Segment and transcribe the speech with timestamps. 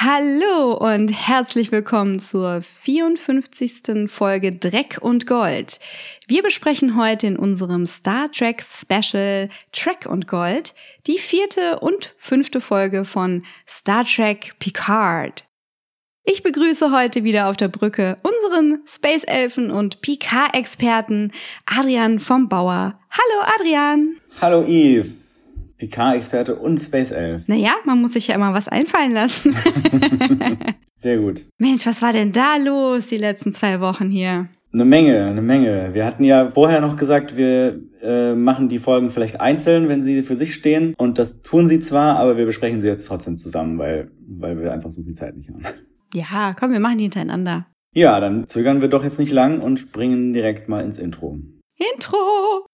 [0.00, 4.08] Hallo und herzlich willkommen zur 54.
[4.08, 5.80] Folge Dreck und Gold.
[6.28, 10.74] Wir besprechen heute in unserem Star Trek Special Trek und Gold
[11.08, 15.44] die vierte und fünfte Folge von Star Trek Picard.
[16.22, 21.32] Ich begrüße heute wieder auf der Brücke unseren Space Elfen und Picard-Experten
[21.66, 23.00] Adrian vom Bauer.
[23.10, 24.20] Hallo Adrian.
[24.40, 25.27] Hallo Yves.
[25.78, 27.46] Picard-Experte und Space Elf.
[27.46, 29.54] Naja, man muss sich ja immer was einfallen lassen.
[30.96, 31.46] Sehr gut.
[31.58, 34.48] Mensch, was war denn da los die letzten zwei Wochen hier?
[34.72, 35.90] Eine Menge, eine Menge.
[35.94, 40.22] Wir hatten ja vorher noch gesagt, wir äh, machen die Folgen vielleicht einzeln, wenn sie
[40.22, 40.94] für sich stehen.
[40.98, 44.72] Und das tun sie zwar, aber wir besprechen sie jetzt trotzdem zusammen, weil, weil wir
[44.72, 45.62] einfach so viel Zeit nicht haben.
[46.12, 47.66] Ja, komm, wir machen die hintereinander.
[47.94, 51.38] Ja, dann zögern wir doch jetzt nicht lang und springen direkt mal ins Intro.
[51.94, 52.66] Intro!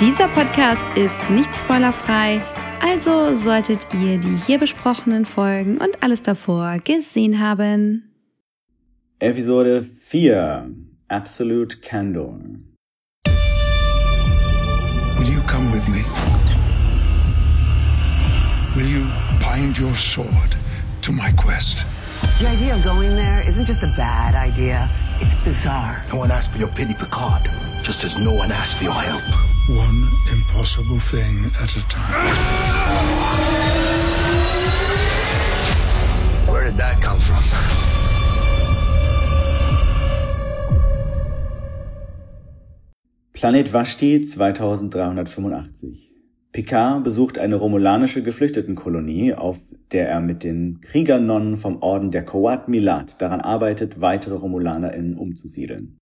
[0.00, 2.40] Dieser Podcast ist nicht spoilerfrei,
[2.80, 8.04] also solltet ihr die hier besprochenen Folgen und alles davor gesehen haben.
[9.18, 10.70] Episode 4
[11.08, 12.38] Absolute Candor.
[15.16, 16.04] Will you come with me?
[18.76, 19.04] Will you
[19.40, 20.56] bind your sword
[21.02, 21.84] to my quest?
[22.38, 24.88] The idea of going there isn't just a bad idea,
[25.20, 26.04] it's bizarre.
[26.12, 27.50] No one asked for your pity, Picard,
[27.82, 29.22] just as no one asked for your help.
[29.68, 32.26] One impossible thing at a time.
[36.48, 37.44] Where did that come from?
[43.34, 46.07] Planet Vashti 2385.
[46.58, 49.60] Picard besucht eine romulanische Geflüchtetenkolonie, auf
[49.92, 55.98] der er mit den Kriegernonnen vom Orden der Kowat Milat daran arbeitet, weitere RomulanerInnen umzusiedeln.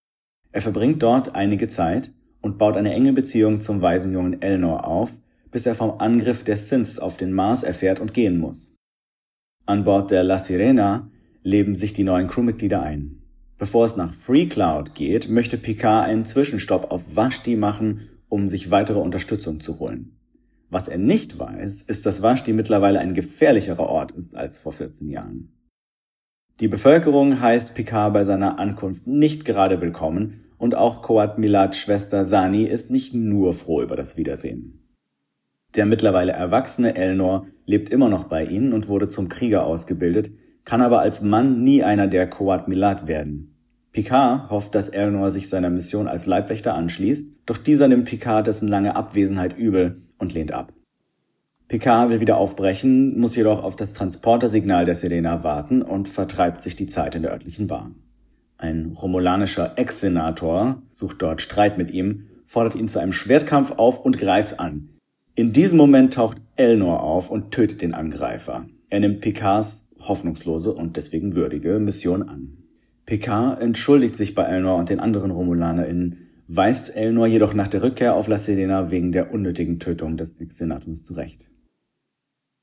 [0.53, 5.19] Er verbringt dort einige Zeit und baut eine enge Beziehung zum Waisenjungen Elnor auf,
[5.50, 8.72] bis er vom Angriff der Synths auf den Mars erfährt und gehen muss.
[9.66, 11.11] An Bord der La Sirena
[11.43, 13.21] leben sich die neuen Crewmitglieder ein.
[13.59, 18.71] Bevor es nach Free Cloud geht, möchte Picard einen Zwischenstopp auf Vashti machen, um sich
[18.71, 20.16] weitere Unterstützung zu holen.
[20.69, 25.09] Was er nicht weiß, ist, dass Vashti mittlerweile ein gefährlicherer Ort ist als vor 14
[25.09, 25.53] Jahren.
[26.60, 32.25] Die Bevölkerung heißt Picard bei seiner Ankunft nicht gerade willkommen und auch Koat Milads Schwester
[32.25, 34.82] Sani ist nicht nur froh über das Wiedersehen.
[35.75, 40.31] Der mittlerweile erwachsene Elnor lebt immer noch bei ihnen und wurde zum Krieger ausgebildet,
[40.65, 43.56] kann aber als Mann nie einer der Koat Milad werden.
[43.97, 48.69] Picard hofft, dass Elnor sich seiner Mission als Leibwächter anschließt, doch dieser nimmt Picard dessen
[48.69, 50.75] lange Abwesenheit übel und lehnt ab.
[51.69, 56.77] Picard will wieder aufbrechen, muss jedoch auf das Transportersignal der Selena warten und vertreibt sich
[56.77, 57.91] die Zeit in der örtlichen Bar.
[58.59, 64.19] Ein romulanischer Ex-Senator sucht dort Streit mit ihm, fordert ihn zu einem Schwertkampf auf und
[64.19, 64.91] greift an.
[65.37, 68.67] In diesem Moment taucht Elnor auf und tötet den Angreifer.
[68.91, 72.66] Er nimmt Picards hoffnungslose und deswegen würdige Mission an.
[73.06, 76.19] Picard entschuldigt sich bei Elnor und den anderen RomulanerInnen,
[76.49, 81.05] weist Elnor jedoch nach der Rückkehr auf La Selena wegen der unnötigen Tötung des Ex-Senators
[81.05, 81.49] zurecht.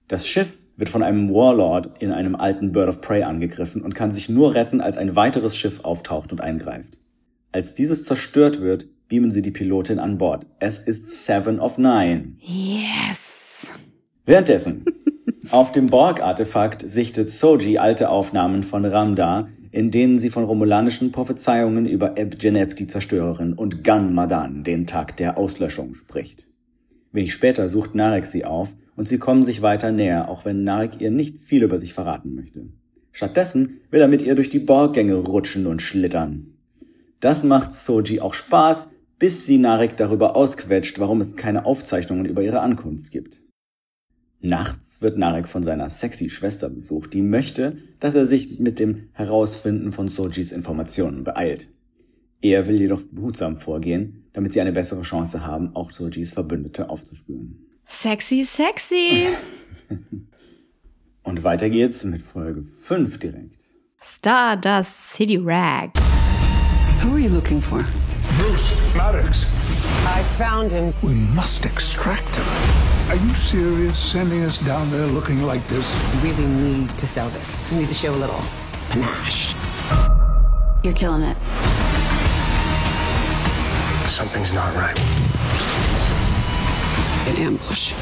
[0.10, 4.14] Das Schiff wird von einem Warlord in einem alten Bird of Prey angegriffen und kann
[4.14, 6.98] sich nur retten, als ein weiteres Schiff auftaucht und eingreift.
[7.54, 10.46] Als dieses zerstört wird, beamen sie die Pilotin an Bord.
[10.60, 12.34] Es ist Seven of Nine.
[12.40, 13.74] Yes.
[14.26, 14.84] Währenddessen,
[15.52, 21.88] auf dem Borg-Artefakt sichtet Soji alte Aufnahmen von Ramda, in denen sie von romulanischen Prophezeiungen
[21.88, 26.46] über Eb Geneb, die Zerstörerin, und Gan Madan, den Tag der Auslöschung, spricht.
[27.12, 31.02] Wenig später sucht Narek sie auf und sie kommen sich weiter näher, auch wenn Narek
[31.02, 32.68] ihr nicht viel über sich verraten möchte.
[33.12, 36.54] Stattdessen will er mit ihr durch die Borggänge rutschen und schlittern.
[37.20, 42.44] Das macht Soji auch Spaß, bis sie Narek darüber ausquetscht, warum es keine Aufzeichnungen über
[42.44, 43.43] ihre Ankunft gibt.
[44.46, 49.08] Nachts wird Narek von seiner sexy Schwester besucht, die möchte, dass er sich mit dem
[49.14, 51.70] Herausfinden von Sojis Informationen beeilt.
[52.42, 57.66] Er will jedoch behutsam vorgehen, damit sie eine bessere Chance haben, auch Sojis Verbündete aufzuspüren.
[57.88, 59.28] Sexy, sexy.
[61.24, 63.56] Und weiter geht's mit Folge 5 direkt.
[64.02, 65.92] Stardust City Rag.
[67.02, 67.80] Who are you looking for?
[68.38, 69.46] Bruce Maddox,
[70.06, 70.94] I found him.
[71.02, 72.93] we must extract him.
[73.10, 75.86] Are you serious sending us down there looking like this?
[76.24, 77.62] We really need to sell this.
[77.72, 78.42] We need to show a little
[78.90, 79.54] panache.
[80.84, 81.38] You're killing it.
[84.08, 84.98] Something's not right.
[87.28, 87.94] An ambush.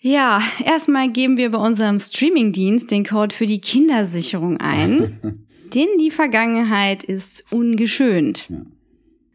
[0.00, 5.46] Ja, erstmal geben wir bei unserem Streamingdienst den Code für die Kindersicherung ein.
[5.74, 8.48] denn die Vergangenheit ist ungeschönt.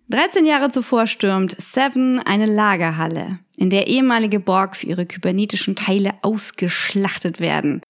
[0.10, 6.14] 13 Jahre zuvor stürmt Seven eine Lagerhalle, in der ehemalige Borg für ihre kybernetischen Teile
[6.22, 7.82] ausgeschlachtet werden.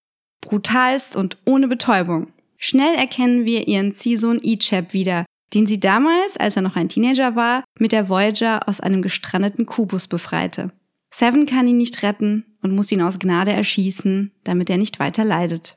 [0.42, 2.34] Brutalst und ohne Betäubung.
[2.58, 7.36] Schnell erkennen wir ihren Ziehsohn Ichab wieder, den sie damals, als er noch ein Teenager
[7.36, 10.72] war, mit der Voyager aus einem gestrandeten Kubus befreite.
[11.14, 15.24] Seven kann ihn nicht retten und muss ihn aus Gnade erschießen, damit er nicht weiter
[15.24, 15.76] leidet.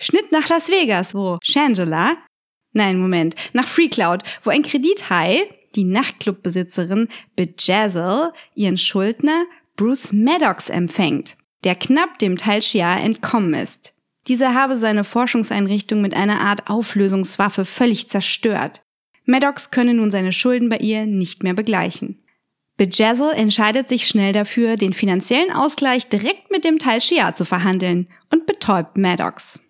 [0.00, 2.16] Schnitt nach Las Vegas, wo Shangela,
[2.72, 5.42] nein, Moment, nach Freecloud, wo ein Kredithai,
[5.74, 9.44] die Nachtclubbesitzerin Bejazzle, ihren Schuldner
[9.76, 13.94] Bruce Maddox empfängt, der knapp dem Tal Shia entkommen ist.
[14.26, 18.82] Dieser habe seine Forschungseinrichtung mit einer Art Auflösungswaffe völlig zerstört.
[19.24, 22.22] Maddox könne nun seine Schulden bei ihr nicht mehr begleichen.
[22.76, 28.08] Bejazzle entscheidet sich schnell dafür, den finanziellen Ausgleich direkt mit dem Tal Shia zu verhandeln
[28.32, 29.60] und betäubt Maddox.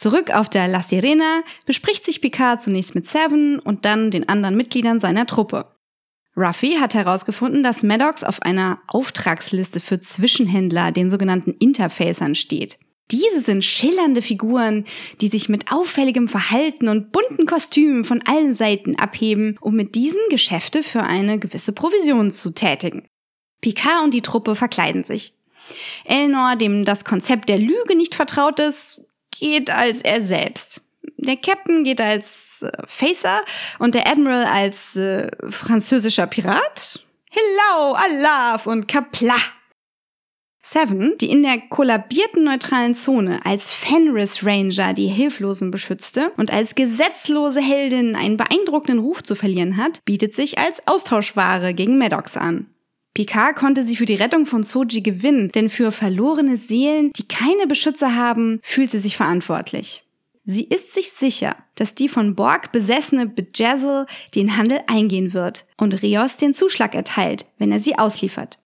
[0.00, 4.56] Zurück auf der La Sirena bespricht sich Picard zunächst mit Seven und dann den anderen
[4.56, 5.74] Mitgliedern seiner Truppe.
[6.34, 12.78] Ruffy hat herausgefunden, dass Maddox auf einer Auftragsliste für Zwischenhändler, den sogenannten Interfacern, steht.
[13.10, 14.86] Diese sind schillernde Figuren,
[15.20, 20.22] die sich mit auffälligem Verhalten und bunten Kostümen von allen Seiten abheben, um mit diesen
[20.30, 23.06] Geschäfte für eine gewisse Provision zu tätigen.
[23.60, 25.34] Picard und die Truppe verkleiden sich.
[26.06, 29.02] Elnor, dem das Konzept der Lüge nicht vertraut ist,
[29.40, 30.82] geht als er selbst.
[31.16, 33.42] Der Captain geht als äh, Facer
[33.78, 37.04] und der Admiral als äh, französischer Pirat.
[37.30, 39.36] Hello, Allah und Kapla.
[40.62, 46.74] Seven, die in der kollabierten neutralen Zone als Fenris Ranger die Hilflosen beschützte und als
[46.74, 52.66] gesetzlose Heldin einen beeindruckenden Ruf zu verlieren hat, bietet sich als Austauschware gegen Maddox an.
[53.14, 57.66] Picard konnte sie für die Rettung von Soji gewinnen, denn für verlorene Seelen, die keine
[57.66, 60.04] Beschützer haben, fühlt sie sich verantwortlich.
[60.44, 66.02] Sie ist sich sicher, dass die von Borg besessene Bejazzle den Handel eingehen wird und
[66.02, 68.58] Rios den Zuschlag erteilt, wenn er sie ausliefert.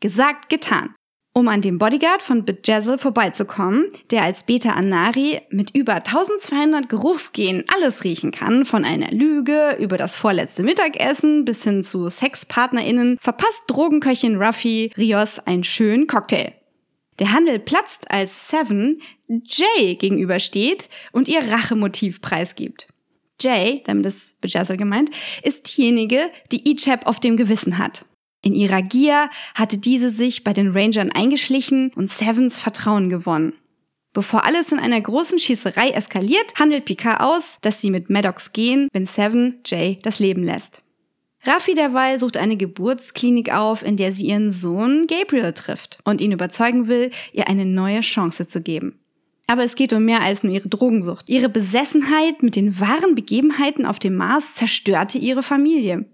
[0.00, 0.94] Gesagt, getan.
[1.36, 7.62] Um an dem Bodyguard von Bejazzle vorbeizukommen, der als Beta Anari mit über 1200 Geruchsgenen
[7.74, 13.64] alles riechen kann, von einer Lüge über das vorletzte Mittagessen bis hin zu Sexpartnerinnen, verpasst
[13.66, 16.54] Drogenköchin Ruffy Rios einen schönen Cocktail.
[17.18, 22.88] Der Handel platzt, als Seven Jay gegenübersteht und ihr Rachemotiv preisgibt.
[23.42, 25.10] Jay, damit ist Bejazzle gemeint,
[25.42, 28.06] ist diejenige, die Ichab auf dem Gewissen hat.
[28.46, 33.54] In ihrer Gier hatte diese sich bei den Rangern eingeschlichen und Sevens Vertrauen gewonnen.
[34.12, 38.86] Bevor alles in einer großen Schießerei eskaliert, handelt Picard aus, dass sie mit Maddox gehen,
[38.92, 40.82] wenn Seven Jay das Leben lässt.
[41.42, 46.30] Raffi derweil sucht eine Geburtsklinik auf, in der sie ihren Sohn Gabriel trifft und ihn
[46.30, 49.00] überzeugen will, ihr eine neue Chance zu geben.
[49.48, 51.28] Aber es geht um mehr als nur ihre Drogensucht.
[51.28, 56.06] Ihre Besessenheit mit den wahren Begebenheiten auf dem Mars zerstörte ihre Familie.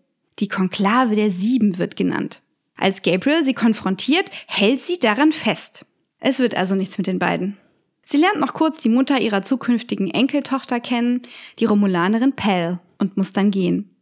[0.42, 2.42] Die Konklave der Sieben wird genannt.
[2.76, 5.86] Als Gabriel sie konfrontiert, hält sie daran fest.
[6.18, 7.58] Es wird also nichts mit den beiden.
[8.04, 11.22] Sie lernt noch kurz die Mutter ihrer zukünftigen Enkeltochter kennen,
[11.60, 13.94] die Romulanerin Pell, und muss dann gehen.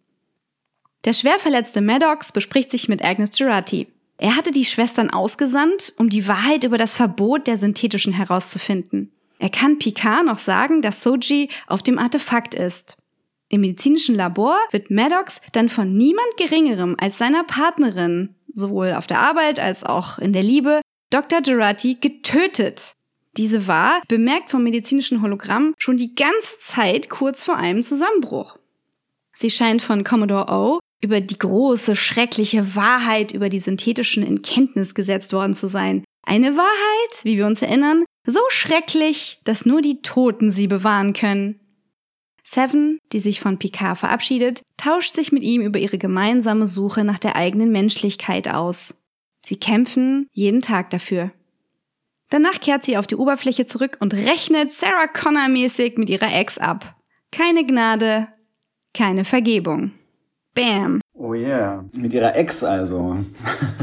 [1.05, 3.89] Der schwer verletzte Maddox bespricht sich mit Agnes Girardi.
[4.17, 9.13] Er hatte die Schwestern ausgesandt, um die Wahrheit über das Verbot der synthetischen herauszufinden.
[9.39, 12.97] Er kann Picard noch sagen, dass Soji auf dem Artefakt ist.
[13.53, 19.19] Im medizinischen Labor wird Maddox dann von niemand Geringerem als seiner Partnerin, sowohl auf der
[19.19, 20.81] Arbeit als auch in der Liebe,
[21.11, 21.43] Dr.
[21.43, 22.95] Gerati getötet.
[23.37, 28.57] Diese war, bemerkt vom medizinischen Hologramm, schon die ganze Zeit kurz vor einem Zusammenbruch.
[29.35, 34.95] Sie scheint von Commodore O über die große, schreckliche Wahrheit über die synthetischen in Kenntnis
[34.95, 36.05] gesetzt worden zu sein.
[36.23, 41.60] Eine Wahrheit, wie wir uns erinnern, so schrecklich, dass nur die Toten sie bewahren können.
[42.53, 47.21] Seven, die sich von Picard verabschiedet, tauscht sich mit ihm über ihre gemeinsame Suche nach
[47.21, 49.01] der eigenen Menschlichkeit aus.
[49.47, 51.31] Sie kämpfen jeden Tag dafür.
[52.29, 56.59] Danach kehrt sie auf die Oberfläche zurück und rechnet Sarah Connor mäßig mit ihrer Ex
[56.59, 56.97] ab.
[57.31, 58.27] Keine Gnade,
[58.95, 59.93] keine Vergebung.
[60.53, 61.01] Bam.
[61.23, 61.85] Oh yeah.
[61.93, 63.19] Mit ihrer Ex also.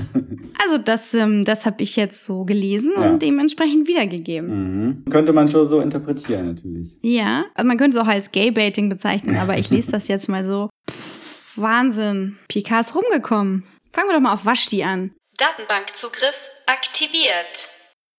[0.59, 3.03] also das, ähm, das habe ich jetzt so gelesen ja.
[3.03, 5.03] und dementsprechend wiedergegeben.
[5.03, 5.11] Mhm.
[5.11, 6.91] Könnte man schon so interpretieren natürlich.
[7.01, 10.43] Ja, also man könnte es auch als Gay-Baiting bezeichnen, aber ich lese das jetzt mal
[10.43, 10.71] so.
[10.89, 12.39] Pff, Wahnsinn.
[12.47, 13.63] Picard ist rumgekommen.
[13.93, 15.11] Fangen wir doch mal auf Washti an.
[15.37, 17.69] Datenbankzugriff aktiviert.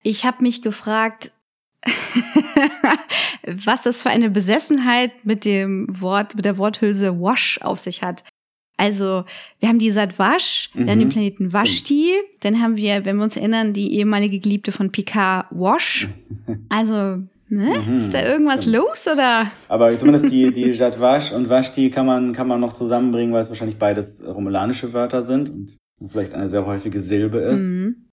[0.05, 1.33] Ich habe mich gefragt,
[3.43, 8.23] was das für eine Besessenheit mit dem Wort, mit der Worthülse Wash auf sich hat.
[8.79, 9.25] Also,
[9.59, 10.87] wir haben die Satwash, mhm.
[10.87, 14.91] dann den Planeten Vashti, dann haben wir, wenn wir uns erinnern, die ehemalige Geliebte von
[14.91, 16.09] Picard, Wash.
[16.71, 16.95] Also,
[17.51, 17.83] ne?
[17.87, 17.97] Mhm.
[17.97, 18.77] Ist da irgendwas Stimmt.
[18.77, 19.51] los oder?
[19.69, 23.51] Aber zumindest die, die Jadwash und Vashti kann man, kann man noch zusammenbringen, weil es
[23.51, 27.61] wahrscheinlich beides romulanische Wörter sind und vielleicht eine sehr häufige Silbe ist.
[27.61, 28.08] Mhm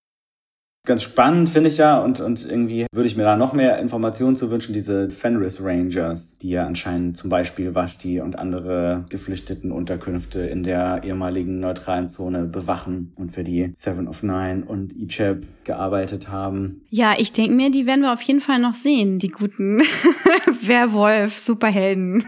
[0.86, 2.00] ganz spannend, finde ich ja.
[2.04, 4.74] Und, und irgendwie würde ich mir da noch mehr Informationen zu wünschen.
[4.74, 11.02] Diese Fenris Rangers, die ja anscheinend zum Beispiel Vashti und andere geflüchteten Unterkünfte in der
[11.04, 16.82] ehemaligen neutralen Zone bewachen und für die Seven of Nine und Icheb gearbeitet haben.
[16.90, 19.80] Ja, ich denke mir, die werden wir auf jeden Fall noch sehen, die guten
[20.62, 22.24] Werwolf-Superhelden.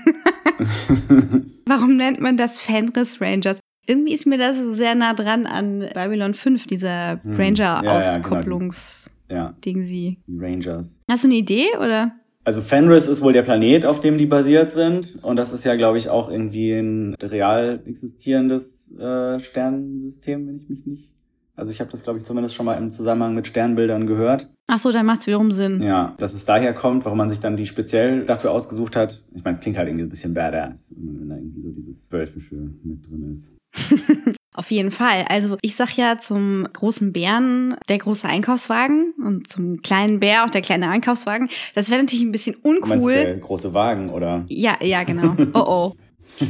[1.66, 3.60] Warum nennt man das Fenris Rangers?
[3.88, 7.34] Irgendwie ist mir das sehr nah dran an Babylon 5, dieser hm.
[7.34, 10.20] Ranger-Auskopplungs- ja, Ding sie.
[10.28, 11.00] Die Rangers.
[11.10, 12.14] Hast du eine Idee oder?
[12.44, 15.18] Also Fenris ist wohl der Planet, auf dem die basiert sind.
[15.22, 20.70] Und das ist ja, glaube ich, auch irgendwie ein real existierendes äh, Sternensystem, wenn ich
[20.70, 21.12] mich nicht.
[21.58, 24.48] Also ich habe das, glaube ich, zumindest schon mal im Zusammenhang mit Sternbildern gehört.
[24.68, 25.82] Ach so, dann macht's wiederum Sinn.
[25.82, 29.24] Ja, dass es daher kommt, warum man sich dann die speziell dafür ausgesucht hat.
[29.34, 32.56] Ich meine, es klingt halt irgendwie ein bisschen badass, wenn da irgendwie so dieses Wölfische
[32.84, 33.50] mit drin ist.
[34.58, 35.26] Auf jeden Fall.
[35.30, 40.50] Also ich sag ja zum großen Bären der große Einkaufswagen und zum kleinen Bär auch
[40.50, 41.48] der kleine Einkaufswagen.
[41.76, 42.90] Das wäre natürlich ein bisschen uncool.
[42.90, 44.46] Meinst der große Wagen, oder?
[44.48, 45.36] Ja, ja, genau.
[45.54, 45.94] Oh oh.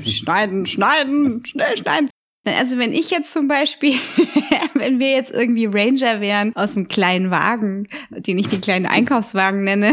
[0.05, 2.10] schneiden, schneiden, schnell schneiden.
[2.46, 3.96] Also wenn ich jetzt zum Beispiel,
[4.74, 9.65] wenn wir jetzt irgendwie Ranger wären aus einem kleinen Wagen, den ich den kleinen Einkaufswagen
[9.65, 9.91] nenne,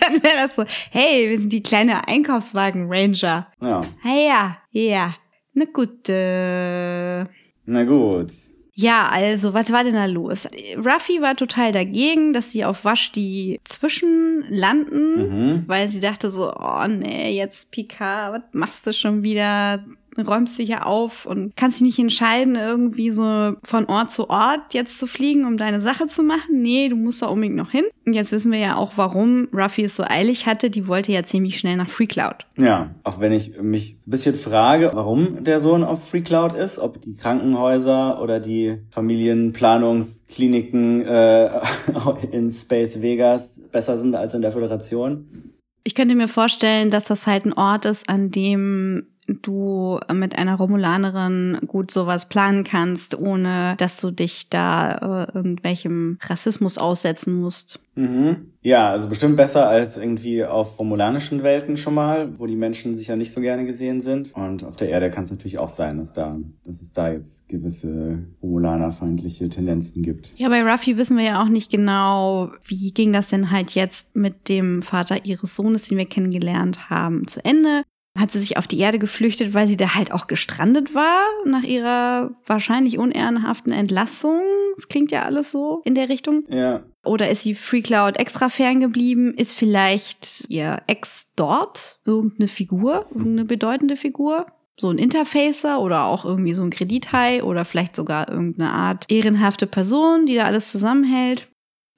[0.00, 3.46] dann wäre das so, hey, wir sind die kleine Einkaufswagen Ranger.
[3.60, 3.80] Ja.
[4.02, 5.14] Hey, ja, ja.
[5.58, 6.08] Na gut.
[6.08, 7.24] Äh.
[7.66, 8.32] Na gut.
[8.74, 10.48] Ja, also, was war denn da los?
[10.76, 15.64] Ruffy war total dagegen, dass sie auf Washti zwischen landen, mhm.
[15.66, 19.84] weil sie dachte so, oh nee, jetzt Picard, was machst du schon wieder?
[20.26, 24.74] Räumst dich ja auf und kannst dich nicht entscheiden, irgendwie so von Ort zu Ort
[24.74, 26.62] jetzt zu fliegen, um deine Sache zu machen.
[26.62, 27.84] Nee, du musst da unbedingt noch hin.
[28.06, 30.70] Und jetzt wissen wir ja auch, warum Ruffy es so eilig hatte.
[30.70, 32.46] Die wollte ja ziemlich schnell nach FreeCloud.
[32.56, 37.02] Ja, auch wenn ich mich ein bisschen frage, warum der Sohn auf FreeCloud ist, ob
[37.02, 41.60] die Krankenhäuser oder die Familienplanungskliniken äh,
[42.32, 45.54] in Space Vegas besser sind als in der Föderation.
[45.84, 50.56] Ich könnte mir vorstellen, dass das halt ein Ort ist, an dem du mit einer
[50.56, 57.80] Romulanerin gut sowas planen kannst, ohne dass du dich da äh, irgendwelchem Rassismus aussetzen musst.
[57.94, 58.52] Mhm.
[58.62, 63.16] Ja, also bestimmt besser als irgendwie auf romulanischen Welten schon mal, wo die Menschen sicher
[63.16, 64.34] nicht so gerne gesehen sind.
[64.34, 67.48] Und auf der Erde kann es natürlich auch sein, dass da, dass es da jetzt
[67.48, 70.32] gewisse romulanerfeindliche Tendenzen gibt.
[70.36, 74.16] Ja, bei Ruffy wissen wir ja auch nicht genau, wie ging das denn halt jetzt
[74.16, 77.82] mit dem Vater ihres Sohnes, den wir kennengelernt haben, zu Ende
[78.18, 81.62] hat sie sich auf die Erde geflüchtet, weil sie da halt auch gestrandet war nach
[81.62, 84.40] ihrer wahrscheinlich unehrenhaften Entlassung.
[84.76, 86.44] Das klingt ja alles so in der Richtung.
[86.48, 86.82] Ja.
[87.04, 89.34] Oder ist sie Free Cloud extra ferngeblieben?
[89.34, 94.46] Ist vielleicht ihr Ex dort irgendeine Figur, irgendeine bedeutende Figur?
[94.80, 99.66] So ein Interfacer oder auch irgendwie so ein Kredithai oder vielleicht sogar irgendeine Art ehrenhafte
[99.66, 101.48] Person, die da alles zusammenhält.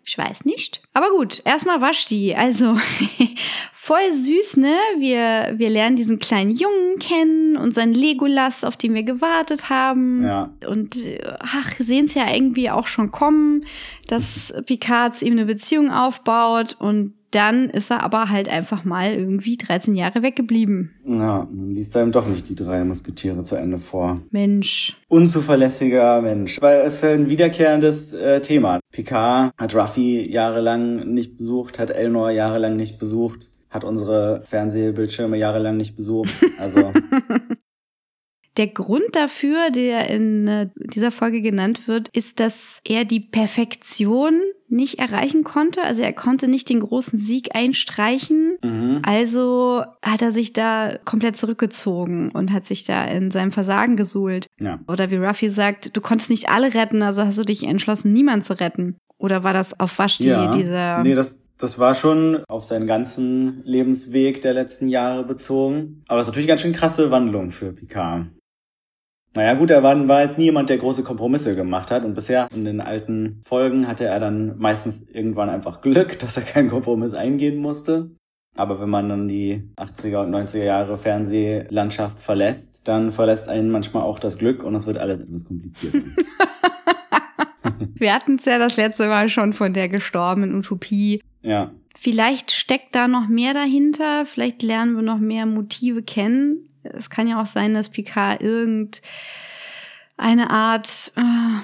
[0.04, 0.80] Ich weiß nicht.
[0.92, 2.34] Aber gut, erstmal Vashti.
[2.34, 2.76] Also
[3.72, 4.76] voll süß, ne?
[4.98, 10.24] Wir, wir lernen diesen kleinen Jungen kennen und seinen Legolas, auf den wir gewartet haben.
[10.24, 10.50] Ja.
[10.66, 10.96] Und
[11.38, 13.64] ach, sehen es ja irgendwie auch schon kommen,
[14.08, 19.56] dass Picard ihm eine Beziehung aufbaut und dann ist er aber halt einfach mal irgendwie
[19.56, 20.94] 13 Jahre weggeblieben.
[21.04, 24.20] Ja, dann liest er ihm doch nicht die drei Musketiere zu Ende vor.
[24.30, 24.96] Mensch.
[25.08, 26.60] Unzuverlässiger Mensch.
[26.60, 28.80] Weil es ist ein wiederkehrendes äh, Thema.
[28.92, 35.76] Picard hat Ruffy jahrelang nicht besucht, hat Elnor jahrelang nicht besucht, hat unsere Fernsehbildschirme jahrelang
[35.76, 36.30] nicht besucht.
[36.58, 36.92] Also
[38.56, 44.40] Der Grund dafür, der in äh, dieser Folge genannt wird, ist, dass er die Perfektion
[44.70, 45.82] nicht erreichen konnte.
[45.82, 48.56] Also er konnte nicht den großen Sieg einstreichen.
[48.62, 49.02] Mhm.
[49.04, 54.46] Also hat er sich da komplett zurückgezogen und hat sich da in seinem Versagen gesuhlt.
[54.60, 54.78] Ja.
[54.88, 58.44] Oder wie Ruffy sagt, du konntest nicht alle retten, also hast du dich entschlossen, niemand
[58.44, 58.96] zu retten.
[59.18, 60.50] Oder war das auf Vashti ja.
[60.50, 61.02] dieser...
[61.02, 66.02] Nee, das, das war schon auf seinen ganzen Lebensweg der letzten Jahre bezogen.
[66.08, 68.26] Aber es ist natürlich ganz schön krasse Wandlung für Picard.
[69.34, 72.48] Naja gut, er war, war jetzt nie jemand, der große Kompromisse gemacht hat und bisher
[72.52, 77.14] in den alten Folgen hatte er dann meistens irgendwann einfach Glück, dass er keinen Kompromiss
[77.14, 78.10] eingehen musste.
[78.56, 84.02] Aber wenn man dann die 80er und 90er Jahre Fernsehlandschaft verlässt, dann verlässt einen manchmal
[84.02, 86.00] auch das Glück und es wird alles etwas komplizierter.
[87.94, 91.22] Wir hatten es ja das letzte Mal schon von der gestorbenen Utopie.
[91.42, 91.70] Ja.
[91.96, 94.24] Vielleicht steckt da noch mehr dahinter.
[94.24, 96.69] Vielleicht lernen wir noch mehr Motive kennen.
[96.82, 99.02] Es kann ja auch sein, dass Picard irgendeine
[100.50, 101.60] Art, äh,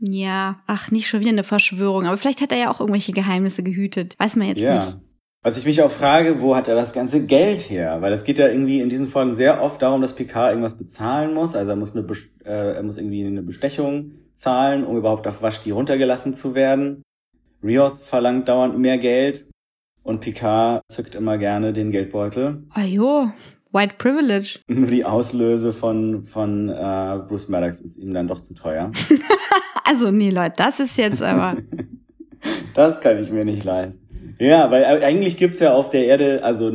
[0.00, 3.62] ja, ach, nicht schon wieder eine Verschwörung, aber vielleicht hat er ja auch irgendwelche Geheimnisse
[3.62, 4.16] gehütet.
[4.18, 4.76] Weiß man jetzt Ja.
[4.84, 4.96] nicht.
[5.44, 8.00] Was ich mich auch frage, wo hat er das ganze Geld her?
[8.00, 11.34] Weil es geht ja irgendwie in diesen Folgen sehr oft darum, dass Picard irgendwas bezahlen
[11.34, 11.56] muss.
[11.56, 12.06] Also er muss eine,
[12.44, 17.02] äh, er muss irgendwie eine Bestechung zahlen, um überhaupt auf Vashti runtergelassen zu werden.
[17.62, 19.46] Rios verlangt dauernd mehr Geld
[20.02, 22.64] und Picard zückt immer gerne den Geldbeutel.
[22.70, 23.30] Ah jo,
[23.72, 24.60] White Privilege.
[24.68, 28.90] Nur die Auslöse von, von äh, Bruce Maddox ist ihm dann doch zu teuer.
[29.84, 31.56] Also, nee, Leute, das ist jetzt aber.
[32.74, 34.36] Das kann ich mir nicht leisten.
[34.38, 36.72] Ja, weil äh, eigentlich gibt's ja auf der Erde, also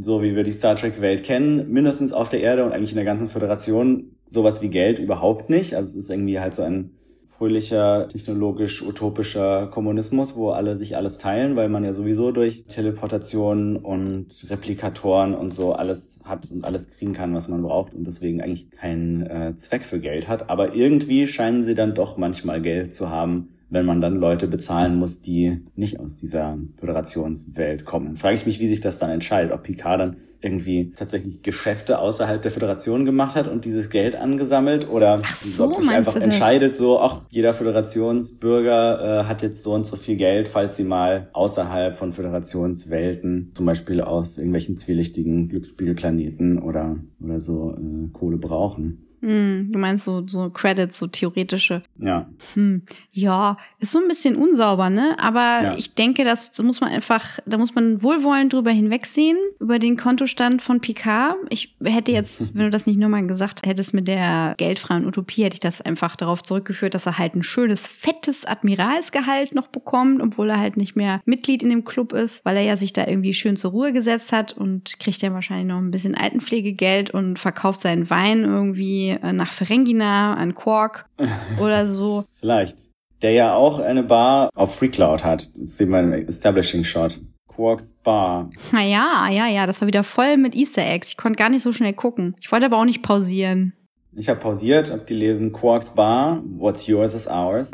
[0.00, 3.04] so wie wir die Star Trek-Welt kennen, mindestens auf der Erde und eigentlich in der
[3.04, 5.74] ganzen Föderation sowas wie Geld überhaupt nicht.
[5.74, 6.97] Also es ist irgendwie halt so ein
[7.38, 14.26] fröhlicher, technologisch-utopischer Kommunismus, wo alle sich alles teilen, weil man ja sowieso durch Teleportation und
[14.50, 18.70] Replikatoren und so alles hat und alles kriegen kann, was man braucht und deswegen eigentlich
[18.72, 20.50] keinen äh, Zweck für Geld hat.
[20.50, 24.96] Aber irgendwie scheinen sie dann doch manchmal Geld zu haben, wenn man dann Leute bezahlen
[24.96, 28.16] muss, die nicht aus dieser Föderationswelt kommen.
[28.16, 32.40] Frage ich mich, wie sich das dann entscheidet, ob Picard dann irgendwie tatsächlich Geschäfte außerhalb
[32.40, 37.00] der Föderation gemacht hat und dieses Geld angesammelt oder so, ob sich einfach entscheidet, so,
[37.00, 41.96] ach, jeder Föderationsbürger äh, hat jetzt so und so viel Geld, falls sie mal außerhalb
[41.96, 49.07] von Föderationswelten, zum Beispiel auf irgendwelchen zwielichtigen Glücksspielplaneten oder, oder so äh, Kohle brauchen.
[49.20, 51.82] Hm, du meinst so, so Credits, so theoretische.
[51.98, 52.82] Ja, Hm,
[53.12, 55.16] ja, ist so ein bisschen unsauber, ne?
[55.18, 55.74] Aber Ja.
[55.76, 60.62] ich denke, das muss man einfach, da muss man wohlwollend drüber hinwegsehen, über den Kontostand
[60.62, 61.36] von Picard.
[61.50, 65.42] Ich hätte jetzt, wenn du das nicht nur mal gesagt hättest mit der geldfreien Utopie,
[65.44, 70.22] hätte ich das einfach darauf zurückgeführt, dass er halt ein schönes, fettes Admiralsgehalt noch bekommt,
[70.22, 73.06] obwohl er halt nicht mehr Mitglied in dem Club ist, weil er ja sich da
[73.06, 77.38] irgendwie schön zur Ruhe gesetzt hat und kriegt ja wahrscheinlich noch ein bisschen Altenpflegegeld und
[77.38, 81.06] verkauft seinen Wein irgendwie äh, nach Ferengina an Quark
[81.60, 82.24] oder so.
[82.34, 82.76] vielleicht.
[83.22, 85.50] Der ja auch eine Bar auf FreeCloud hat.
[85.56, 87.18] Das sieht man im Establishing Shot.
[87.48, 88.50] Quarks Bar.
[88.70, 91.08] Na ja, ja, ja, das war wieder voll mit Easter Eggs.
[91.08, 92.36] Ich konnte gar nicht so schnell gucken.
[92.40, 93.72] Ich wollte aber auch nicht pausieren.
[94.14, 97.72] Ich habe pausiert, habe gelesen Quarks Bar, What's yours is ours.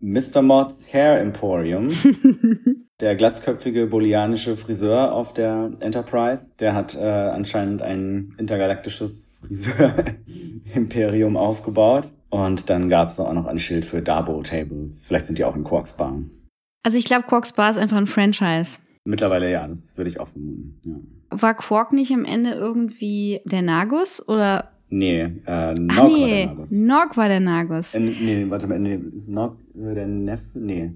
[0.00, 0.42] Mr.
[0.42, 1.90] Mott's Hair Emporium.
[3.00, 12.10] der glatzköpfige bolianische Friseur auf der Enterprise, der hat äh, anscheinend ein intergalaktisches Friseur-Imperium aufgebaut.
[12.30, 15.04] Und dann gab es auch noch ein Schild für Dabo-Tables.
[15.06, 16.18] Vielleicht sind die auch in Quarks Bar.
[16.82, 18.78] Also ich glaube, Quarks Bar ist einfach ein Franchise.
[19.04, 20.80] Mittlerweile ja, das würde ich auch vermuten.
[20.84, 21.40] Ja.
[21.40, 24.26] War Quark nicht am Ende irgendwie der Nagus?
[24.28, 24.70] Oder.
[24.88, 26.70] Nee, äh, Nog ah, war nee, der Nagus.
[26.70, 27.94] Nog war der Nagus.
[27.94, 30.44] Äh, nee, warte mal, nee, ist Nog äh, der Neffe?
[30.54, 30.92] Nee.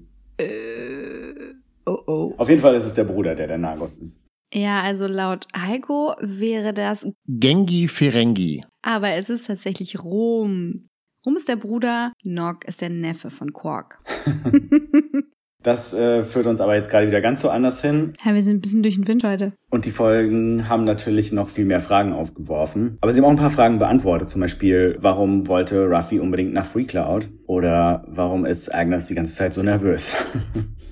[1.85, 2.33] Oh oh.
[2.37, 4.17] Auf jeden Fall ist es der Bruder, der der Nagus ist.
[4.53, 7.07] Ja, also laut Heiko wäre das.
[7.27, 8.63] Gengi Ferengi.
[8.81, 10.89] Aber es ist tatsächlich Rom.
[11.25, 13.99] Rom ist der Bruder, Nog ist der Neffe von Quark.
[15.61, 18.13] Das äh, führt uns aber jetzt gerade wieder ganz so anders hin.
[18.23, 19.51] Ja, wir sind ein bisschen durch den Wind heute.
[19.69, 22.97] Und die Folgen haben natürlich noch viel mehr Fragen aufgeworfen.
[23.01, 24.29] Aber sie haben auch ein paar Fragen beantwortet.
[24.29, 27.29] Zum Beispiel, warum wollte Ruffy unbedingt nach FreeCloud?
[27.45, 30.15] Oder warum ist Agnes die ganze Zeit so nervös?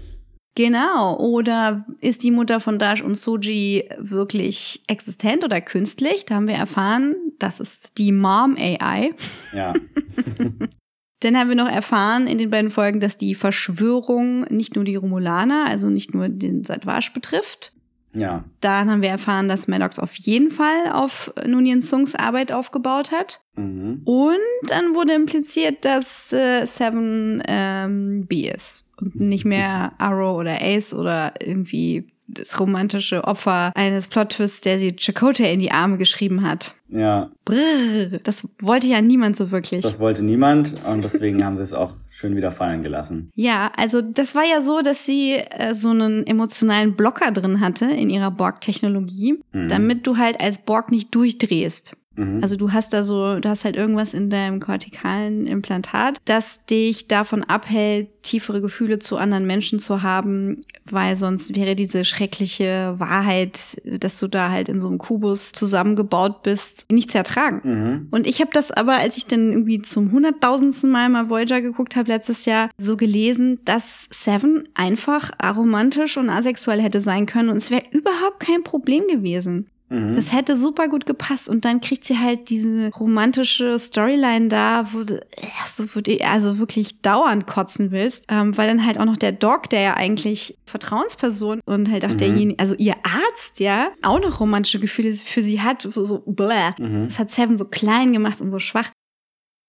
[0.57, 1.19] Genau.
[1.19, 6.25] Oder ist die Mutter von Dash und Soji wirklich existent oder künstlich?
[6.25, 9.13] Da haben wir erfahren, das ist die Mom AI.
[9.53, 9.73] ja.
[11.21, 14.95] Dann haben wir noch erfahren in den beiden Folgen, dass die Verschwörung nicht nur die
[14.95, 17.73] Romulaner, also nicht nur den Satwasch betrifft.
[18.13, 18.43] Ja.
[18.61, 23.41] Dann haben wir erfahren, dass Maddox auf jeden Fall auf Nunien Sungs Arbeit aufgebaut hat.
[23.55, 24.01] Mhm.
[24.05, 24.37] Und
[24.69, 28.86] dann wurde impliziert, dass äh, Seven ähm, B ist.
[28.99, 34.95] Und nicht mehr Arrow oder Ace oder irgendwie das romantische Opfer eines Plot-Twists, der sie
[34.97, 36.75] Chakotay in die Arme geschrieben hat.
[36.89, 37.29] Ja.
[37.45, 39.81] Brrr, das wollte ja niemand so wirklich.
[39.83, 43.29] Das wollte niemand und deswegen haben sie es auch schön wieder fallen gelassen.
[43.35, 47.85] Ja, also das war ja so, dass sie äh, so einen emotionalen Blocker drin hatte
[47.85, 49.67] in ihrer Borg-Technologie, Mhm.
[49.69, 51.95] damit du halt als Borg nicht durchdrehst.
[52.17, 52.39] Mhm.
[52.41, 57.07] Also du hast da so, du hast halt irgendwas in deinem kortikalen Implantat, das dich
[57.07, 63.81] davon abhält, tiefere Gefühle zu anderen Menschen zu haben, weil sonst wäre diese schreckliche Wahrheit,
[63.85, 67.61] dass du da halt in so einem Kubus zusammengebaut bist, nicht zu ertragen.
[67.63, 68.07] Mhm.
[68.11, 71.95] Und ich habe das aber, als ich dann irgendwie zum hunderttausendsten Mal mal Voyager geguckt
[71.95, 77.57] habe letztes Jahr, so gelesen, dass Seven einfach aromantisch und asexuell hätte sein können und
[77.57, 79.67] es wäre überhaupt kein Problem gewesen.
[79.89, 85.03] Das hätte super gut gepasst und dann kriegt sie halt diese romantische Storyline da, wo
[85.03, 85.25] du,
[85.63, 89.31] also, wo du also wirklich dauernd kotzen willst, ähm, weil dann halt auch noch der
[89.31, 94.41] Doc, der ja eigentlich Vertrauensperson und halt auch derjenige, also ihr Arzt, ja, auch noch
[94.41, 96.73] romantische Gefühle für sie hat, so, so bläh.
[97.05, 98.91] Das hat Seven so klein gemacht und so schwach.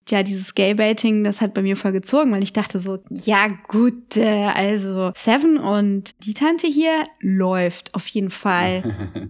[0.09, 4.17] Ja, dieses Gay-Baiting, das hat bei mir voll gezogen, weil ich dachte so, ja gut,
[4.17, 8.83] äh, also Seven und die Tante hier läuft auf jeden Fall.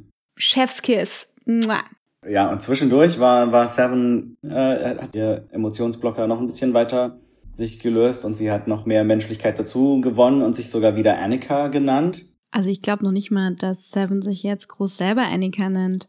[0.38, 1.32] Chefskiss.
[1.44, 1.82] Mua.
[2.28, 7.18] Ja, und zwischendurch war, war Seven, äh, hat ihr Emotionsblocker noch ein bisschen weiter
[7.54, 11.68] sich gelöst und sie hat noch mehr Menschlichkeit dazu gewonnen und sich sogar wieder Annika
[11.68, 12.24] genannt.
[12.50, 16.06] Also ich glaube noch nicht mal, dass Seven sich jetzt groß selber Annika nennt.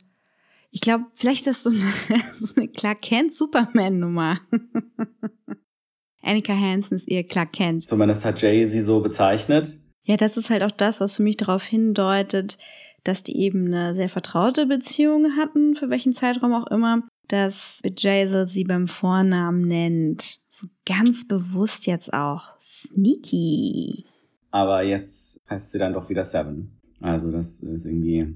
[0.72, 4.40] Ich glaube, vielleicht ist das so eine, so eine Clark Kent Superman Nummer.
[6.22, 7.90] Annika Hansen ist ihr Clark Kent.
[7.90, 9.76] Zumindest hat Jay sie so bezeichnet.
[10.04, 12.58] Ja, das ist halt auch das, was für mich darauf hindeutet,
[13.04, 18.46] dass die eben eine sehr vertraute Beziehung hatten, für welchen Zeitraum auch immer, dass Jason
[18.46, 20.40] sie beim Vornamen nennt.
[20.50, 22.60] So ganz bewusst jetzt auch.
[22.60, 24.06] Sneaky.
[24.52, 26.72] Aber jetzt heißt sie dann doch wieder Seven.
[27.02, 28.36] Also das ist irgendwie,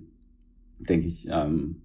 [0.79, 1.81] denke ich, ähm,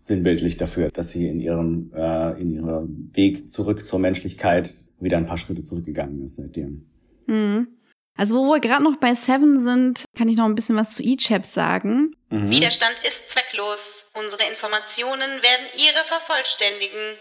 [0.00, 5.26] sinnbildlich dafür, dass sie in ihrem äh, in ihrem Weg zurück zur Menschlichkeit wieder ein
[5.26, 6.86] paar Schritte zurückgegangen ist seitdem.
[7.26, 7.68] Mhm.
[8.14, 11.02] Also wo wir gerade noch bei Seven sind, kann ich noch ein bisschen was zu
[11.02, 12.14] E-Chap sagen.
[12.32, 14.06] Widerstand ist zwecklos.
[14.14, 17.18] Unsere Informationen werden Ihre vervollständigen.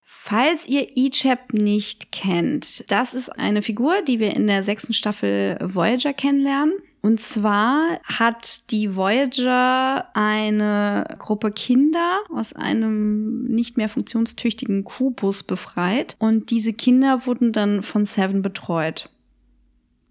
[0.00, 5.58] Falls ihr E-Chap nicht kennt, das ist eine Figur, die wir in der sechsten Staffel
[5.60, 6.72] Voyager kennenlernen.
[7.02, 16.16] Und zwar hat die Voyager eine Gruppe Kinder aus einem nicht mehr funktionstüchtigen Kubus befreit.
[16.18, 19.10] Und diese Kinder wurden dann von Seven betreut.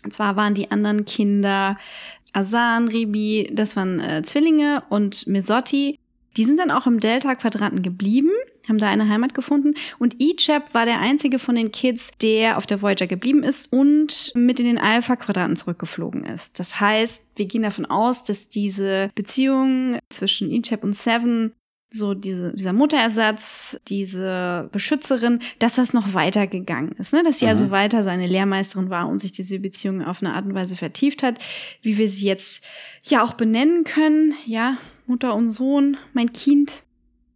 [0.03, 1.77] Und zwar waren die anderen Kinder
[2.33, 5.99] Asan, Ribi, das waren äh, Zwillinge und Mesotti.
[6.35, 8.31] Die sind dann auch im Delta-Quadranten geblieben,
[8.67, 9.75] haben da eine Heimat gefunden.
[9.99, 14.31] Und Ichab war der einzige von den Kids, der auf der Voyager geblieben ist und
[14.33, 16.59] mit in den Alpha-Quadranten zurückgeflogen ist.
[16.59, 21.53] Das heißt, wir gehen davon aus, dass diese Beziehung zwischen Ichab und Seven
[21.93, 27.21] so diese, dieser Mutterersatz, diese Beschützerin, dass das noch weitergegangen ist, ne?
[27.23, 30.55] dass sie also weiter seine Lehrmeisterin war und sich diese Beziehung auf eine Art und
[30.55, 31.37] Weise vertieft hat,
[31.83, 32.65] wie wir sie jetzt
[33.03, 36.81] ja auch benennen können, ja, Mutter und Sohn, mein Kind.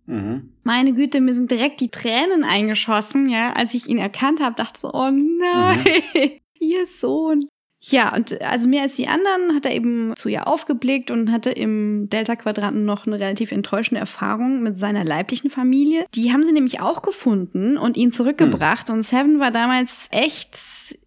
[0.07, 0.53] Mhm.
[0.63, 4.79] Meine Güte, mir sind direkt die Tränen eingeschossen, ja, als ich ihn erkannt habe, dachte
[4.79, 5.85] so, oh nein,
[6.59, 7.47] ihr Sohn.
[7.79, 11.51] Ja, und also mehr als die anderen hat er eben zu ihr aufgeblickt und hatte
[11.51, 16.05] im Delta-Quadranten noch eine relativ enttäuschende Erfahrung mit seiner leiblichen Familie.
[16.15, 18.89] Die haben sie nämlich auch gefunden und ihn zurückgebracht.
[18.89, 20.57] Und Seven war damals echt,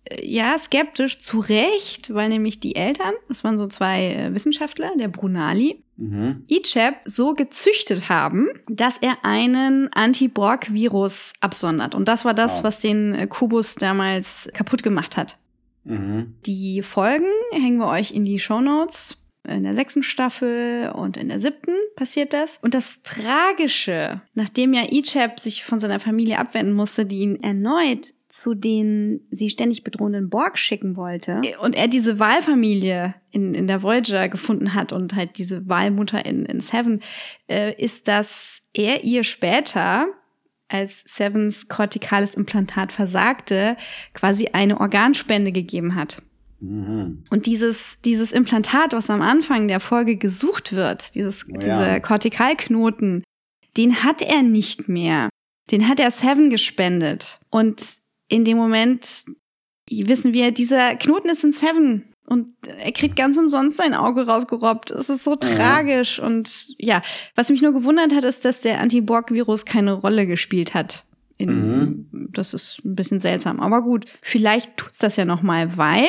[0.05, 4.93] äh, ja, skeptisch, zu Recht, weil nämlich die Eltern, das waren so zwei äh, Wissenschaftler,
[4.97, 6.45] der Brunali, Mhm.
[6.49, 11.95] Ichab so gezüchtet haben, dass er einen Anti-Borg-Virus absondert.
[11.95, 12.65] Und das war das, Wow.
[12.65, 15.37] was den äh, Kubus damals kaputt gemacht hat.
[15.85, 16.37] Mhm.
[16.47, 19.17] Die Folgen hängen wir euch in die Shownotes.
[19.49, 22.59] In der sechsten Staffel und in der siebten passiert das.
[22.61, 28.13] Und das Tragische, nachdem ja Ichab sich von seiner Familie abwenden musste, die ihn erneut
[28.31, 33.83] zu den sie ständig bedrohenden Borg schicken wollte, und er diese Wahlfamilie in, in der
[33.83, 37.01] Voyager gefunden hat und halt diese Wahlmutter in, in Seven,
[37.49, 40.07] äh, ist, dass er ihr später
[40.71, 43.77] als Sevens kortikales Implantat versagte,
[44.15, 46.23] quasi eine Organspende gegeben hat.
[46.61, 47.25] Mhm.
[47.31, 51.59] Und dieses, dieses Implantat, was am Anfang der Folge gesucht wird, dieses, Oh ja.
[51.59, 53.25] dieser Kortikalknoten,
[53.77, 55.29] den hat er nicht mehr.
[55.71, 57.41] Den hat er Seven gespendet.
[57.51, 57.83] Und
[58.29, 59.25] in dem Moment
[59.91, 62.05] wissen wir, dieser Knoten ist in Seven.
[62.31, 64.93] Und er kriegt ganz umsonst sein Auge rausgerobbt.
[64.93, 66.21] Es ist so tragisch.
[66.21, 67.03] Und ja,
[67.35, 71.03] was mich nur gewundert hat, ist, dass der Anti-Borg-Virus keine Rolle gespielt hat.
[71.39, 73.59] In, Das ist ein bisschen seltsam.
[73.59, 76.07] Aber gut, vielleicht tut's das ja noch mal, weil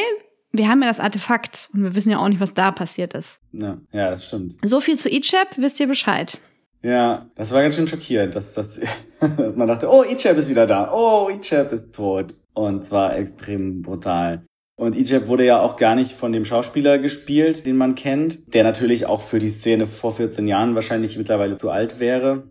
[0.52, 3.40] wir haben ja das Artefakt und wir wissen ja auch nicht, was da passiert ist.
[3.52, 4.58] Ja, ja, das stimmt.
[4.64, 6.38] So viel zu Ichab, wisst ihr Bescheid.
[6.84, 8.80] Ja, das war ganz schön schockierend, dass das
[9.56, 10.92] man dachte, oh, Ichab ist wieder da.
[10.94, 12.36] Oh, Ichab ist tot.
[12.54, 14.44] Und zwar extrem brutal.
[14.82, 18.64] Und Ichab wurde ja auch gar nicht von dem Schauspieler gespielt, den man kennt, der
[18.64, 22.50] natürlich auch für die Szene vor 14 Jahren wahrscheinlich mittlerweile zu alt wäre.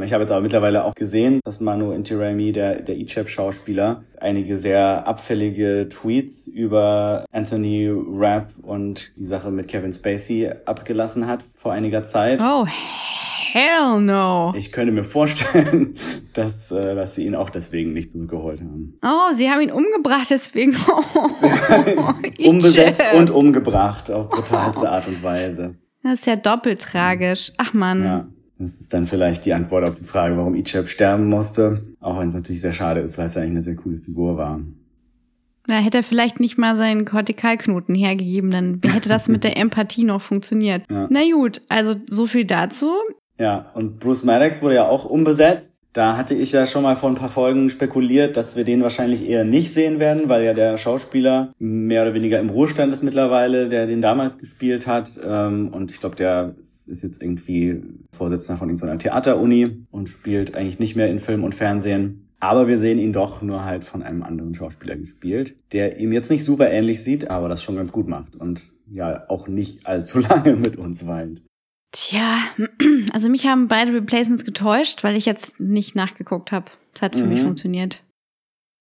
[0.00, 5.08] Ich habe jetzt aber mittlerweile auch gesehen, dass Manu Intirami, der, der Ichab-Schauspieler, einige sehr
[5.08, 12.04] abfällige Tweets über Anthony Rapp und die Sache mit Kevin Spacey abgelassen hat vor einiger
[12.04, 12.40] Zeit.
[12.40, 12.64] Oh,
[13.52, 14.52] hell no.
[14.56, 15.94] Ich könnte mir vorstellen,
[16.32, 18.98] dass, äh, dass sie ihn auch deswegen nicht zurückgeholt haben.
[19.02, 20.76] Oh, sie haben ihn umgebracht, deswegen.
[21.14, 25.74] Oh, Umbesetzt und umgebracht auf brutalste Art und Weise.
[26.02, 27.52] Das ist ja doppelt tragisch.
[27.58, 28.04] Ach man.
[28.04, 28.28] Ja.
[28.58, 31.82] Das ist dann vielleicht die Antwort auf die Frage, warum Ichab sterben musste.
[32.00, 34.36] Auch wenn es natürlich sehr schade ist, weil es ja eigentlich eine sehr coole Figur
[34.36, 34.60] war.
[35.66, 40.04] Na, hätte er vielleicht nicht mal seinen Kortikalknoten hergegeben, dann hätte das mit der Empathie
[40.04, 40.82] noch funktioniert.
[40.90, 41.06] Ja.
[41.10, 42.92] Na gut, also so viel dazu.
[43.40, 45.72] Ja, und Bruce Maddox wurde ja auch umbesetzt.
[45.94, 49.26] Da hatte ich ja schon mal vor ein paar Folgen spekuliert, dass wir den wahrscheinlich
[49.26, 53.70] eher nicht sehen werden, weil ja der Schauspieler mehr oder weniger im Ruhestand ist mittlerweile,
[53.70, 55.12] der den damals gespielt hat.
[55.26, 56.54] Ähm, Und ich glaube, der
[56.86, 61.54] ist jetzt irgendwie Vorsitzender von irgendeiner Theateruni und spielt eigentlich nicht mehr in Film und
[61.54, 62.28] Fernsehen.
[62.40, 66.30] Aber wir sehen ihn doch nur halt von einem anderen Schauspieler gespielt, der ihm jetzt
[66.30, 70.18] nicht super ähnlich sieht, aber das schon ganz gut macht und ja auch nicht allzu
[70.28, 71.40] lange mit uns weint.
[71.92, 72.38] Tja,
[73.12, 76.70] also mich haben beide Replacements getäuscht, weil ich jetzt nicht nachgeguckt habe.
[76.94, 77.44] Das hat für mich Mhm.
[77.44, 78.02] funktioniert.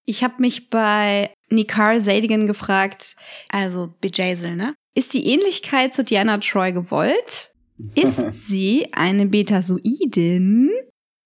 [0.05, 3.15] Ich habe mich bei Nikar Zadigan gefragt,
[3.49, 4.73] also Bejazel, ne?
[4.95, 7.51] Ist die Ähnlichkeit zu Diana Troy gewollt?
[7.95, 8.17] Ist
[8.47, 10.69] sie eine Betasoidin?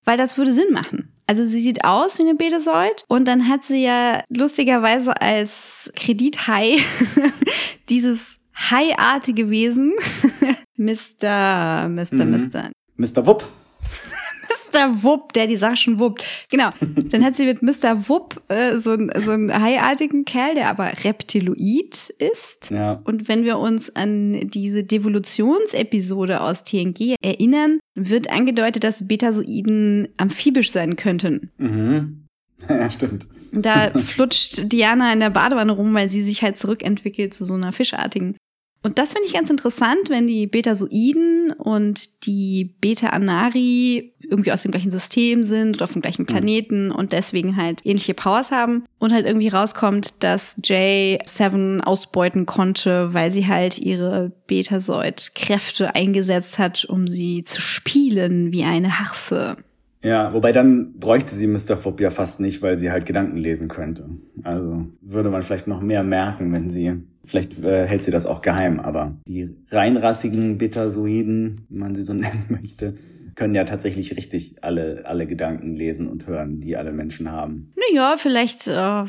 [0.06, 1.13] Weil das würde Sinn machen.
[1.28, 6.78] Also sie sieht aus wie eine Betasoid und dann hat sie ja lustigerweise als Kredithai
[7.89, 9.93] dieses haiartige Wesen,
[10.77, 11.87] Mr.
[11.89, 12.25] Mr.
[12.25, 12.31] Mhm.
[12.31, 12.71] Mr.
[12.97, 13.25] Mr.
[13.25, 13.43] Wupp.
[14.73, 15.03] Mr.
[15.03, 16.23] Wupp, der die Sache schon wuppt.
[16.49, 16.71] Genau.
[16.81, 18.09] Dann hat sie mit Mr.
[18.09, 22.71] Wupp äh, so, ein- so einen haiartigen Kerl, der aber Reptiloid ist.
[22.71, 22.99] Ja.
[23.05, 30.71] Und wenn wir uns an diese Devolutionsepisode aus TNG erinnern, wird angedeutet, dass Betasoiden amphibisch
[30.71, 31.51] sein könnten.
[31.57, 32.19] Mhm.
[32.69, 33.27] Ja, stimmt.
[33.53, 37.71] Da flutscht Diana in der Badewanne rum, weil sie sich halt zurückentwickelt zu so einer
[37.71, 38.35] fischartigen.
[38.85, 44.71] Und das finde ich ganz interessant, wenn die Betasoiden und die Beta-Anari irgendwie aus dem
[44.71, 49.13] gleichen System sind oder auf dem gleichen Planeten und deswegen halt ähnliche Powers haben und
[49.13, 56.83] halt irgendwie rauskommt, dass Jay Seven ausbeuten konnte, weil sie halt ihre Betasoid-Kräfte eingesetzt hat,
[56.83, 59.57] um sie zu spielen wie eine Harfe.
[60.03, 61.77] Ja, wobei dann bräuchte sie Mr.
[61.77, 64.09] Fupp ja fast nicht, weil sie halt Gedanken lesen könnte.
[64.43, 68.41] Also würde man vielleicht noch mehr merken, wenn sie, vielleicht äh, hält sie das auch
[68.41, 72.95] geheim, aber die reinrassigen Betasoiden, wie man sie so nennen möchte,
[73.36, 77.74] können ja tatsächlich richtig alle, alle Gedanken lesen und hören, die alle Menschen haben.
[77.89, 79.04] Naja, vielleicht äh,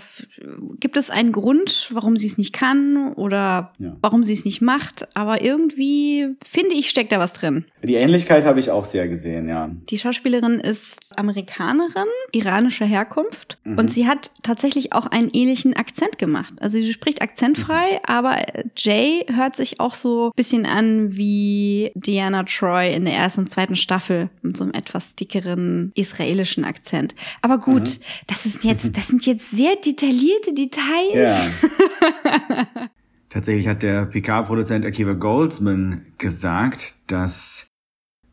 [0.80, 3.96] gibt es einen Grund, warum sie es nicht kann oder Ja.
[4.00, 5.08] warum sie es nicht macht.
[5.16, 7.64] Aber irgendwie, finde ich, steckt da was drin.
[7.82, 9.70] Die Ähnlichkeit habe ich auch sehr gesehen, ja.
[9.90, 13.58] Die Schauspielerin ist Amerikanerin, iranischer Herkunft.
[13.64, 16.54] Und sie hat tatsächlich auch einen ähnlichen Akzent gemacht.
[16.60, 18.36] Also sie spricht akzentfrei, aber
[18.76, 23.50] Jay hört sich auch so ein bisschen an wie Diana Troy in der ersten und
[23.50, 27.14] zweiten Staffel mit so einem etwas dickeren israelischen Akzent.
[27.42, 31.14] Aber gut, das ist jetzt, das sind jetzt sehr detaillierte Details.
[31.14, 32.66] Ja.
[33.30, 37.66] Tatsächlich hat der Picard-Produzent Akiva Goldsman gesagt, dass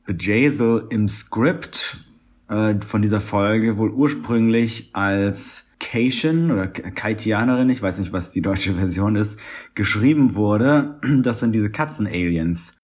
[0.06, 1.98] Bejazel im Skript
[2.50, 8.41] äh, von dieser Folge wohl ursprünglich als Kaitian oder Kaitianerin, ich weiß nicht, was die
[8.41, 9.39] deutsche Version ist,
[9.76, 11.00] geschrieben wurde.
[11.22, 12.78] Das sind diese Katzen-Aliens.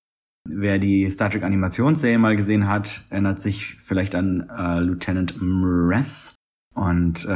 [0.50, 6.34] Wer die Star Trek Animationsserie mal gesehen hat, erinnert sich vielleicht an äh, Lieutenant Mress.
[6.74, 7.30] Und äh,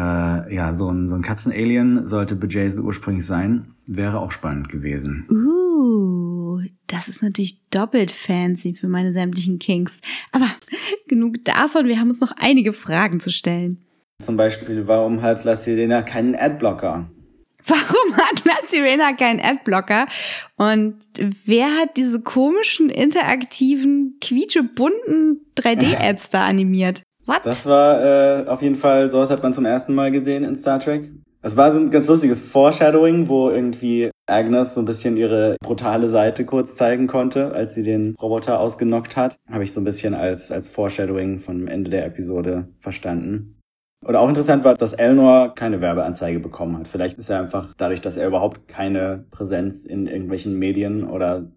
[0.54, 3.74] ja, so ein, so ein Katzenalien sollte Bejazel ursprünglich sein.
[3.88, 5.26] Wäre auch spannend gewesen.
[5.30, 10.02] Uh, das ist natürlich doppelt fancy für meine sämtlichen Kinks.
[10.32, 10.45] Aber
[11.08, 13.80] genug davon, wir haben uns noch einige Fragen zu stellen.
[14.21, 17.10] Zum Beispiel, warum hat La Sirena keinen Adblocker?
[17.67, 20.08] Warum hat La Sirena keinen Adblocker?
[20.58, 20.95] Und
[21.45, 27.02] wer hat diese komischen, interaktiven, quietschebunten 3D-Ads da animiert?
[27.26, 27.41] What?
[27.43, 30.80] Das war äh, auf jeden Fall, sowas hat man zum ersten Mal gesehen in Star
[30.80, 31.10] Trek.
[31.43, 36.10] Das war so ein ganz lustiges Foreshadowing, wo irgendwie Agnes so ein bisschen ihre brutale
[36.10, 39.38] Seite kurz zeigen konnte, als sie den Roboter ausgenockt hat.
[39.50, 43.61] Habe ich so ein bisschen als, als Foreshadowing vom Ende der Episode verstanden.
[44.04, 46.88] Und auch interessant war, dass Elnor keine Werbeanzeige bekommen hat.
[46.88, 51.52] Vielleicht ist er einfach dadurch, dass er überhaupt keine Präsenz in irgendwelchen Medien oder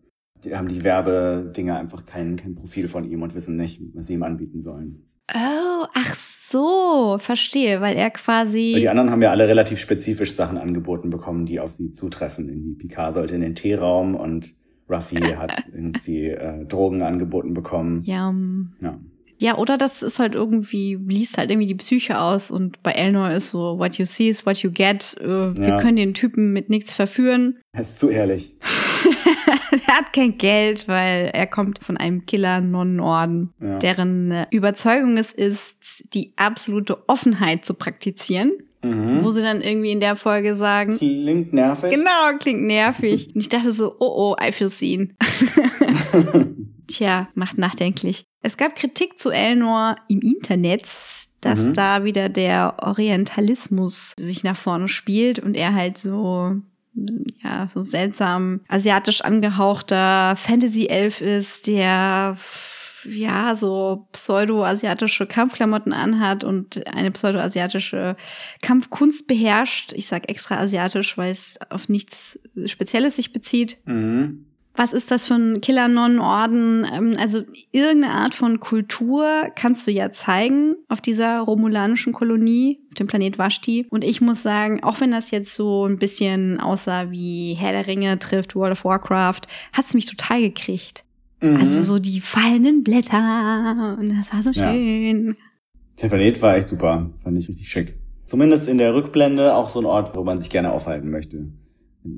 [0.44, 4.14] die haben die Werbedinger einfach kein, kein Profil von ihm und wissen nicht, was sie
[4.14, 5.08] ihm anbieten sollen.
[5.34, 8.74] Oh, ach so, verstehe, weil er Weil quasi.
[8.78, 12.50] die anderen haben ja alle relativ spezifisch Sachen angeboten bekommen, die auf sie zutreffen.
[12.50, 14.54] Irgendwie Picard sollte in den Teeraum und
[14.90, 18.02] Ruffy hat irgendwie äh, Drogen angeboten bekommen.
[18.04, 18.98] Ja, um, Ja.
[19.38, 23.30] Ja, oder das ist halt irgendwie, liest halt irgendwie die Psyche aus und bei Elnor
[23.30, 25.16] ist so, what you see is what you get.
[25.20, 25.76] Äh, wir Ja.
[25.80, 27.58] können den Typen mit nichts verführen.
[27.72, 28.54] Das ist zu ehrlich.
[29.86, 33.78] er hat kein Geld, weil er kommt von einem Killer-Nonnenorden, Ja.
[33.78, 38.52] deren äh, Überzeugung es ist, die absolute Offenheit zu praktizieren.
[38.82, 39.24] Mhm.
[39.24, 41.90] Wo sie dann irgendwie in der Folge sagen, Klingt nervig.
[41.90, 43.28] Genau, klingt nervig.
[43.34, 45.14] Und ich dachte so, oh oh, I feel seen.
[46.86, 48.24] Tja, macht nachdenklich.
[48.44, 50.82] Es gab Kritik zu Elnor im Internet,
[51.40, 51.72] dass Mhm.
[51.74, 56.56] da wieder der Orientalismus sich nach vorne spielt und er halt so
[57.42, 62.36] ja, so seltsam asiatisch angehauchter Fantasy-Elf ist, der
[63.06, 68.16] ja, so pseudo-asiatische Kampfklamotten anhat und eine pseudo-asiatische
[68.62, 69.92] Kampfkunst beherrscht.
[69.94, 73.78] Ich sag extra asiatisch, weil es auf nichts Spezielles sich bezieht.
[73.86, 74.46] Mhm.
[74.76, 76.84] Was ist das für ein Killer-Non-Orden?
[76.92, 82.94] Ähm, Also irgendeine Art von Kultur kannst du ja zeigen auf dieser romulanischen Kolonie, auf
[82.94, 83.86] dem Planet Vashti.
[83.90, 87.86] Und ich muss sagen, auch wenn das jetzt so ein bisschen aussah wie Herr der
[87.86, 91.04] Ringe trifft World of Warcraft, hat es mich total gekriegt.
[91.40, 91.56] Mhm.
[91.56, 94.72] Also so die fallenden Blätter und das war so Ja.
[94.72, 95.36] schön.
[96.02, 97.94] Der Planet war echt super, fand ich richtig schick.
[98.24, 101.46] Zumindest in der Rückblende auch so ein Ort, wo man sich gerne aufhalten möchte.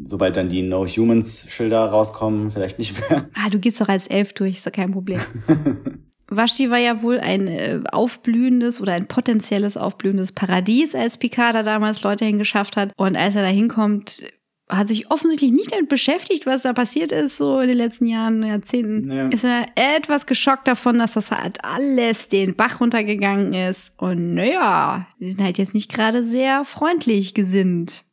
[0.04, 3.28] Sobald dann die No Humans Schilder rauskommen, vielleicht nicht mehr.
[3.34, 5.20] Ah, du gehst doch als Elf durch, ist doch kein Problem.
[6.28, 11.62] Vashti war ja wohl ein äh, aufblühendes oder ein potenzielles aufblühendes Paradies, als Picard da
[11.62, 12.92] damals Leute hingeschafft hat.
[12.96, 14.24] Und als er da hinkommt,
[14.68, 18.42] hat sich offensichtlich nicht damit beschäftigt, was da passiert ist, so in den letzten Jahren,
[18.42, 19.10] Jahrzehnten.
[19.10, 19.28] Ja.
[19.28, 23.94] Ist er etwas geschockt davon, dass das halt alles den Bach runtergegangen ist.
[23.98, 28.04] Und naja, die sind halt jetzt nicht gerade sehr freundlich gesinnt.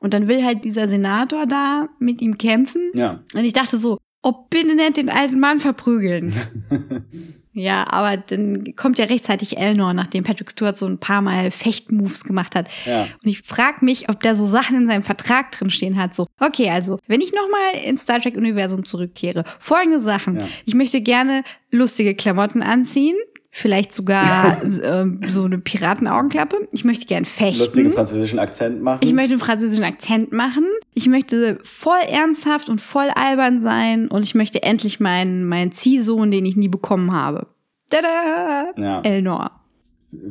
[0.00, 2.90] Und dann will halt dieser Senator da mit ihm kämpfen.
[2.94, 3.20] Ja.
[3.34, 6.34] Und ich dachte so, oh, bitte nicht den alten Mann verprügeln.
[7.52, 12.24] ja, aber dann kommt ja rechtzeitig Elnor, nachdem Patrick Stewart so ein paar Mal Fechtmoves
[12.24, 12.68] gemacht hat.
[12.86, 13.02] Ja.
[13.02, 16.14] Und ich frage mich, ob da so Sachen in seinem Vertrag drin stehen hat.
[16.14, 20.38] So, okay, also, wenn ich nochmal ins Star Trek-Universum zurückkehre, folgende Sachen.
[20.38, 20.48] Ja.
[20.64, 23.16] Ich möchte gerne lustige Klamotten anziehen.
[23.52, 26.68] Vielleicht sogar ähm, so eine Piratenaugenklappe.
[26.70, 27.60] Ich möchte gern fechten.
[27.60, 29.00] Lustigen französischen Akzent machen.
[29.02, 30.64] Ich möchte einen französischen Akzent machen.
[30.94, 34.08] Ich möchte voll ernsthaft und voll albern sein.
[34.08, 37.48] Und ich möchte endlich meinen, meinen Ziehsohn, den ich nie bekommen habe.
[37.90, 38.68] Tada!
[38.76, 39.00] Ja.
[39.02, 39.50] Elnor.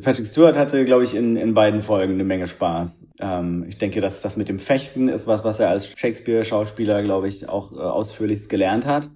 [0.02, 3.02] Patrick Stewart hatte, glaube ich, in, in beiden Folgen eine Menge Spaß.
[3.20, 7.28] Ähm, ich denke, dass das mit dem Fechten ist was, was er als Shakespeare-Schauspieler, glaube
[7.28, 9.10] ich, auch äh, ausführlichst gelernt hat.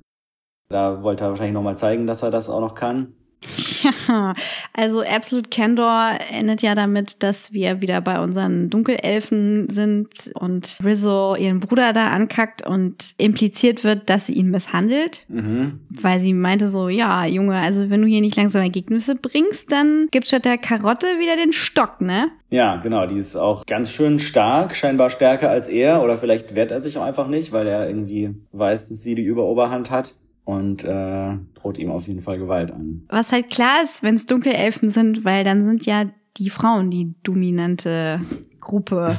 [0.70, 3.14] Da wollte er wahrscheinlich nochmal zeigen, dass er das auch noch kann.
[3.84, 4.34] Ja,
[4.74, 11.36] also Absolute Candor endet ja damit, dass wir wieder bei unseren Dunkelelfen sind und Rizzo
[11.36, 15.26] ihren Bruder da ankackt und impliziert wird, dass sie ihn misshandelt.
[15.28, 15.82] Mhm.
[15.90, 20.08] Weil sie meinte so, ja, Junge, also wenn du hier nicht langsam Ergebnisse bringst, dann
[20.12, 22.32] gibt's statt der Karotte wieder den Stock, ne?
[22.50, 26.72] Ja, genau, die ist auch ganz schön stark, scheinbar stärker als er, oder vielleicht wehrt
[26.72, 30.14] er sich auch einfach nicht, weil er irgendwie weiß, dass sie die Überoberhand hat
[30.46, 33.04] und äh, droht ihm auf jeden Fall Gewalt an.
[33.10, 36.06] Was halt klar ist, wenn es Dunkelelfen sind, weil dann sind ja
[36.38, 38.20] die Frauen die dominante
[38.60, 39.18] Gruppe.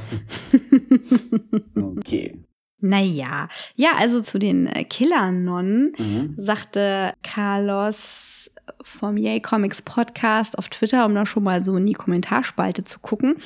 [1.77, 2.35] Okay.
[2.81, 3.49] naja.
[3.77, 6.35] Ja, also zu den äh, Killernonnen Mhm.
[6.37, 8.51] sagte Carlos
[8.83, 12.99] vom Yay Comics Podcast auf Twitter, um da schon mal so in die Kommentarspalte zu
[12.99, 13.37] gucken.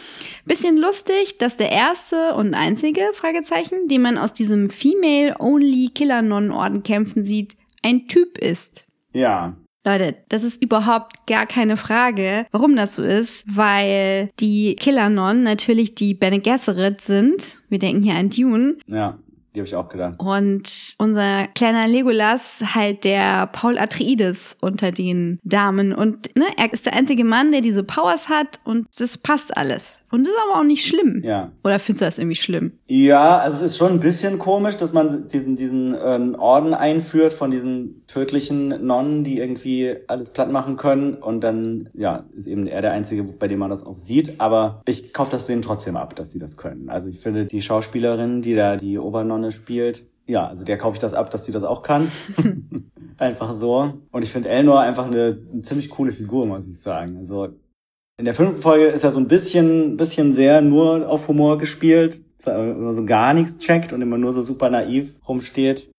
[0.45, 7.25] Bisschen lustig, dass der erste und einzige Fragezeichen, den man aus diesem Female-Only Killer-Nonnen-Orden kämpfen
[7.25, 8.87] sieht, ein Typ ist.
[9.13, 9.57] Ja,
[9.89, 15.95] Leute, das ist überhaupt gar keine Frage, warum das so ist, weil die Killernon natürlich
[15.95, 17.57] die Bene Gesserit sind.
[17.71, 18.77] Wir denken hier an Dune.
[18.87, 19.19] ja,
[19.55, 20.17] die habe ich auch gedacht.
[20.19, 25.95] Und unser kleiner Legolas halt der Paul Atreides unter den Damen.
[25.95, 29.97] Und ne, er ist der einzige Mann, der diese Powers hat und das passt alles.
[30.11, 31.23] Und das ist aber auch nicht schlimm.
[31.23, 31.53] Ja.
[31.63, 32.73] Oder findest du das irgendwie schlimm?
[32.87, 37.35] Ja, also es ist schon ein bisschen komisch, dass man diesen, diesen ähm, Orden einführt
[37.35, 41.15] von diesen tödlichen Nonnen, die irgendwie alles platt machen können.
[41.15, 44.41] Und dann, ja, ist eben er der Einzige, bei dem man das auch sieht.
[44.41, 46.89] Aber ich kaufe das denen trotzdem ab, dass sie das können.
[46.89, 51.01] Also ich finde, die Schauspielerin, die da die Obernonne spielt, ja, also der kaufe ich
[51.01, 52.13] das ab, dass sie das auch kann.
[53.19, 53.95] einfach so.
[54.11, 57.17] Und ich finde Elnor einfach eine, eine ziemlich coole Figur, muss ich sagen.
[57.19, 57.49] Also
[58.19, 62.21] in der fünften Folge ist er so ein bisschen, bisschen sehr nur auf Humor gespielt,
[62.45, 65.91] er immer so gar nichts checkt und immer nur so super naiv rumsteht.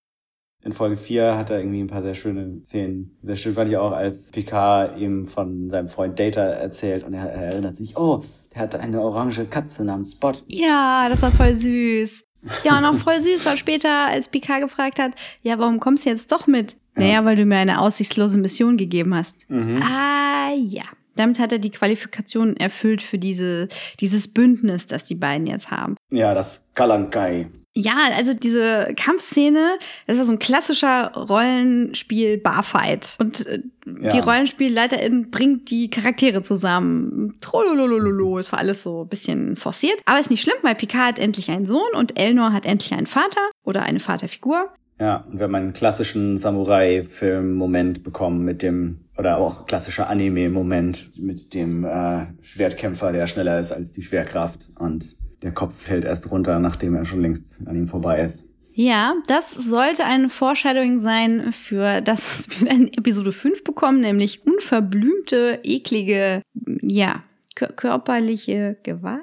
[0.66, 3.18] In Folge 4 hat er irgendwie ein paar sehr schöne Szenen.
[3.24, 7.28] Sehr schön fand ich auch, als Picard ihm von seinem Freund Data erzählt und er,
[7.28, 8.22] er erinnert sich, oh,
[8.54, 10.34] der hatte eine orange Katze namens Spot.
[10.48, 12.24] Ja, das war voll süß.
[12.66, 16.10] Ja, und auch voll süß war später, als Picard gefragt hat, ja, warum kommst du
[16.10, 16.76] jetzt doch mit?
[16.96, 19.50] Naja, weil du mir eine aussichtslose Mission gegeben hast.
[19.50, 19.82] Mhm.
[19.82, 20.84] Ah, ja.
[21.20, 23.68] Damit hat er die Qualifikation erfüllt für diese,
[24.00, 25.96] dieses Bündnis, das die beiden jetzt haben.
[26.12, 27.48] Ja, das Kalankai.
[27.76, 33.16] Ja, also diese Kampfszene, das war so ein klassischer Rollenspiel-Barfight.
[33.20, 33.60] Und äh,
[34.02, 34.12] Ja.
[34.12, 37.36] die Rollenspielleiterin bringt die Charaktere zusammen.
[37.42, 40.00] Trollolololo, es war alles so ein bisschen forciert.
[40.06, 43.08] Aber ist nicht schlimm, weil Picard hat endlich einen Sohn und Elnor hat endlich einen
[43.08, 44.70] Vater oder eine Vaterfigur.
[45.00, 51.54] Ja, und wir haben einen klassischen Samurai-Film-Moment bekommen mit dem, oder auch klassischer Anime-Moment mit
[51.54, 55.06] dem äh, Schwertkämpfer, der schneller ist als die Schwerkraft und
[55.44, 58.44] der Kopf fällt erst runter, nachdem er schon längst an ihm vorbei ist.
[58.74, 64.48] Ja, das sollte eine Foreshadowing sein für das, was wir in Episode 5 bekommen, nämlich
[64.48, 66.42] unverblümte, eklige,
[66.82, 67.24] ja,
[67.56, 69.20] körperliche Gewalt.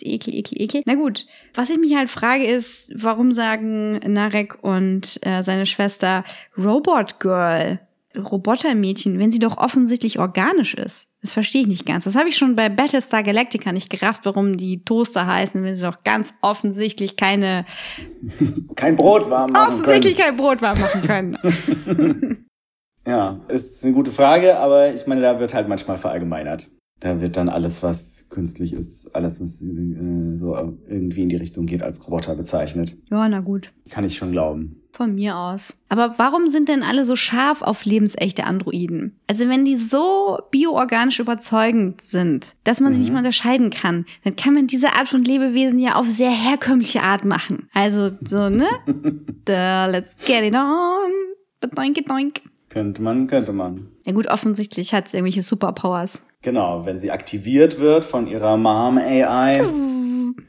[0.00, 0.82] Ekel, ekel, ekel.
[0.86, 6.24] Na gut, was ich mich halt frage ist, warum sagen Narek und äh, seine Schwester
[6.58, 7.78] Robot Girl,
[8.16, 11.06] Robotermädchen, wenn sie doch offensichtlich organisch ist?
[11.22, 12.04] Das verstehe ich nicht ganz.
[12.04, 15.82] Das habe ich schon bei Battlestar Galactica nicht gerafft, warum die Toaster heißen, wenn sie
[15.82, 17.66] doch ganz offensichtlich keine
[18.74, 20.28] kein Brot warm machen offensichtlich können.
[20.28, 22.46] kein Brot warm machen können.
[23.06, 26.70] ja, ist eine gute Frage, aber ich meine, da wird halt manchmal verallgemeinert.
[27.00, 30.54] Da wird dann alles, was künstlich ist, alles, was äh, so
[30.88, 32.96] irgendwie in die Richtung geht, als Roboter bezeichnet.
[33.10, 33.72] Ja, na gut.
[33.90, 34.76] Kann ich schon glauben.
[34.92, 35.76] Von mir aus.
[35.88, 39.18] Aber warum sind denn alle so scharf auf lebensechte Androiden?
[39.26, 42.94] Also wenn die so bioorganisch überzeugend sind, dass man mhm.
[42.94, 46.30] sie nicht mehr unterscheiden kann, dann kann man diese Art von Lebewesen ja auf sehr
[46.30, 47.68] herkömmliche Art machen.
[47.72, 48.66] Also so, ne?
[49.44, 51.12] da, let's get it on.
[51.74, 52.42] Doink, doink.
[52.68, 53.88] Könnte man, könnte man.
[54.06, 56.20] Ja gut, offensichtlich hat es irgendwelche Superpowers.
[56.42, 59.62] Genau, wenn sie aktiviert wird von ihrer Mom AI,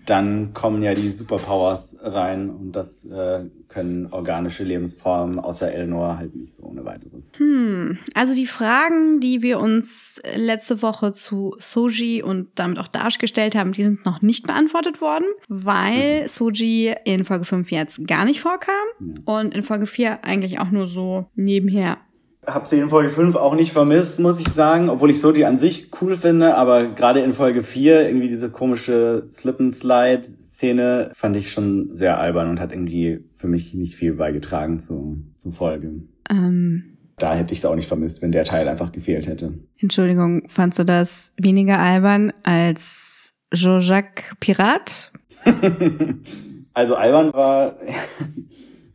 [0.05, 6.35] dann kommen ja die Superpowers rein und das äh, können organische Lebensformen außer Eleanor halt
[6.35, 7.31] nicht so ohne weiteres.
[7.37, 13.19] Hm, also die Fragen, die wir uns letzte Woche zu Soji und damit auch Dash
[13.19, 16.27] gestellt haben, die sind noch nicht beantwortet worden, weil mhm.
[16.27, 19.15] Soji in Folge 5 jetzt gar nicht vorkam ja.
[19.25, 21.97] und in Folge 4 eigentlich auch nur so nebenher
[22.45, 25.45] hab sie in Folge 5 auch nicht vermisst, muss ich sagen, obwohl ich so die
[25.45, 31.51] an sich cool finde, aber gerade in Folge 4 irgendwie diese komische Slip-and-Slide-Szene fand ich
[31.51, 35.91] schon sehr albern und hat irgendwie für mich nicht viel beigetragen zu, zur Folge.
[36.29, 39.53] Ähm, da hätte ich es auch nicht vermisst, wenn der Teil einfach gefehlt hätte.
[39.77, 45.11] Entschuldigung, fandst du das weniger albern als Jean-Jacques Pirat?
[46.73, 47.75] also albern war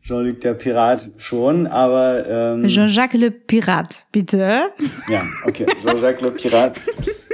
[0.06, 4.70] Jean-Luc der Pirat schon, aber ähm, Jean-Jacques le Pirat, bitte.
[5.08, 5.66] Ja, okay.
[5.82, 6.80] Jean-Jacques le Pirat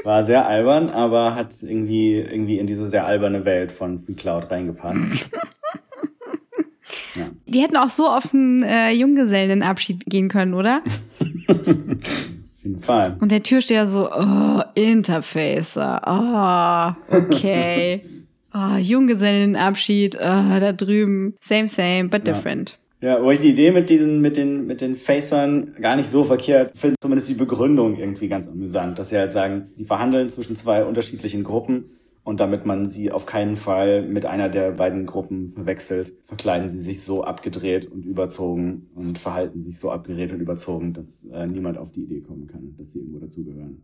[0.04, 4.50] war sehr albern, aber hat irgendwie irgendwie in diese sehr alberne Welt von Free Cloud
[4.50, 4.98] reingepasst.
[7.14, 7.26] Ja.
[7.44, 10.82] Die hätten auch so auf einen äh, Junggesellenabschied gehen können, oder?
[11.46, 13.18] auf jeden Fall.
[13.20, 18.02] Und der Türsteher so, oh, Interfacer, ah, oh, okay.
[18.54, 20.20] Oh, Junggesellenabschied, oh,
[20.60, 21.34] da drüben.
[21.40, 22.78] Same, same, but different.
[23.00, 23.18] Ja.
[23.18, 26.24] ja, wo ich die Idee mit diesen, mit den, mit den Facern gar nicht so
[26.24, 30.56] verkehrt finde, zumindest die Begründung irgendwie ganz amüsant, dass sie halt sagen, die verhandeln zwischen
[30.56, 31.86] zwei unterschiedlichen Gruppen
[32.24, 36.80] und damit man sie auf keinen Fall mit einer der beiden Gruppen verwechselt, verkleiden sie
[36.80, 41.78] sich so abgedreht und überzogen und verhalten sich so abgedreht und überzogen, dass äh, niemand
[41.78, 43.82] auf die Idee kommen kann, dass sie irgendwo dazugehören.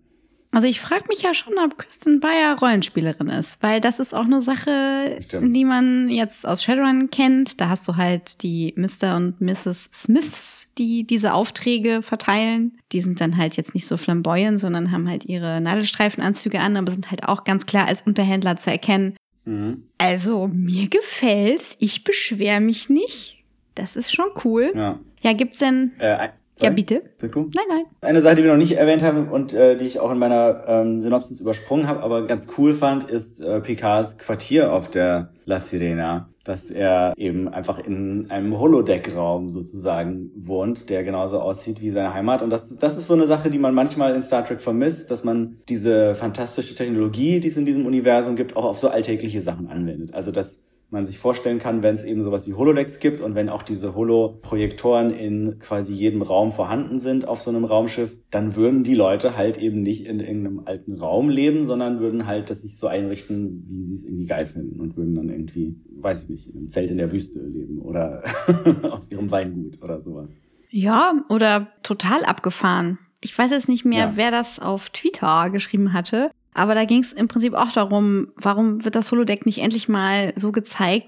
[0.50, 4.24] Also ich frage mich ja schon, ob Kristen Bayer Rollenspielerin ist, weil das ist auch
[4.24, 5.54] eine Sache, Stimmt.
[5.54, 7.60] die man jetzt aus Shadowrun kennt.
[7.60, 9.16] Da hast du halt die Mr.
[9.16, 9.90] und Mrs.
[9.92, 12.78] Smiths, die diese Aufträge verteilen.
[12.92, 16.92] Die sind dann halt jetzt nicht so flamboyant, sondern haben halt ihre Nadelstreifenanzüge an, aber
[16.92, 19.16] sind halt auch ganz klar als Unterhändler zu erkennen.
[19.44, 19.84] Mhm.
[19.98, 23.44] Also mir gefällt's, ich beschwere mich nicht.
[23.74, 24.72] Das ist schon cool.
[24.74, 26.30] Ja, ja gibt's denn äh,
[26.62, 27.02] ja, bitte.
[27.16, 27.50] Sag du?
[27.54, 27.84] Nein, nein.
[28.00, 30.62] Eine Sache, die wir noch nicht erwähnt haben und äh, die ich auch in meiner
[30.66, 35.60] ähm, Synopsis übersprungen habe, aber ganz cool fand, ist äh, Picards Quartier auf der La
[35.60, 36.28] Sirena.
[36.44, 42.40] Dass er eben einfach in einem Holodeck-Raum sozusagen wohnt, der genauso aussieht wie seine Heimat.
[42.40, 45.24] Und das, das ist so eine Sache, die man manchmal in Star Trek vermisst, dass
[45.24, 49.68] man diese fantastische Technologie, die es in diesem Universum gibt, auch auf so alltägliche Sachen
[49.68, 50.14] anwendet.
[50.14, 50.60] Also dass
[50.90, 53.94] man sich vorstellen kann, wenn es eben sowas wie Holodecks gibt und wenn auch diese
[53.94, 59.36] Holo-Projektoren in quasi jedem Raum vorhanden sind auf so einem Raumschiff, dann würden die Leute
[59.36, 63.66] halt eben nicht in irgendeinem alten Raum leben, sondern würden halt das sich so einrichten,
[63.68, 66.68] wie sie es irgendwie geil finden und würden dann irgendwie, weiß ich nicht, in einem
[66.68, 68.22] Zelt in der Wüste leben oder
[68.90, 70.34] auf ihrem Weingut oder sowas.
[70.70, 72.98] Ja, oder total abgefahren.
[73.20, 74.12] Ich weiß jetzt nicht mehr, ja.
[74.14, 76.30] wer das auf Twitter geschrieben hatte.
[76.58, 80.32] Aber da ging es im Prinzip auch darum, warum wird das Holodeck nicht endlich mal
[80.34, 81.06] so gezeigt,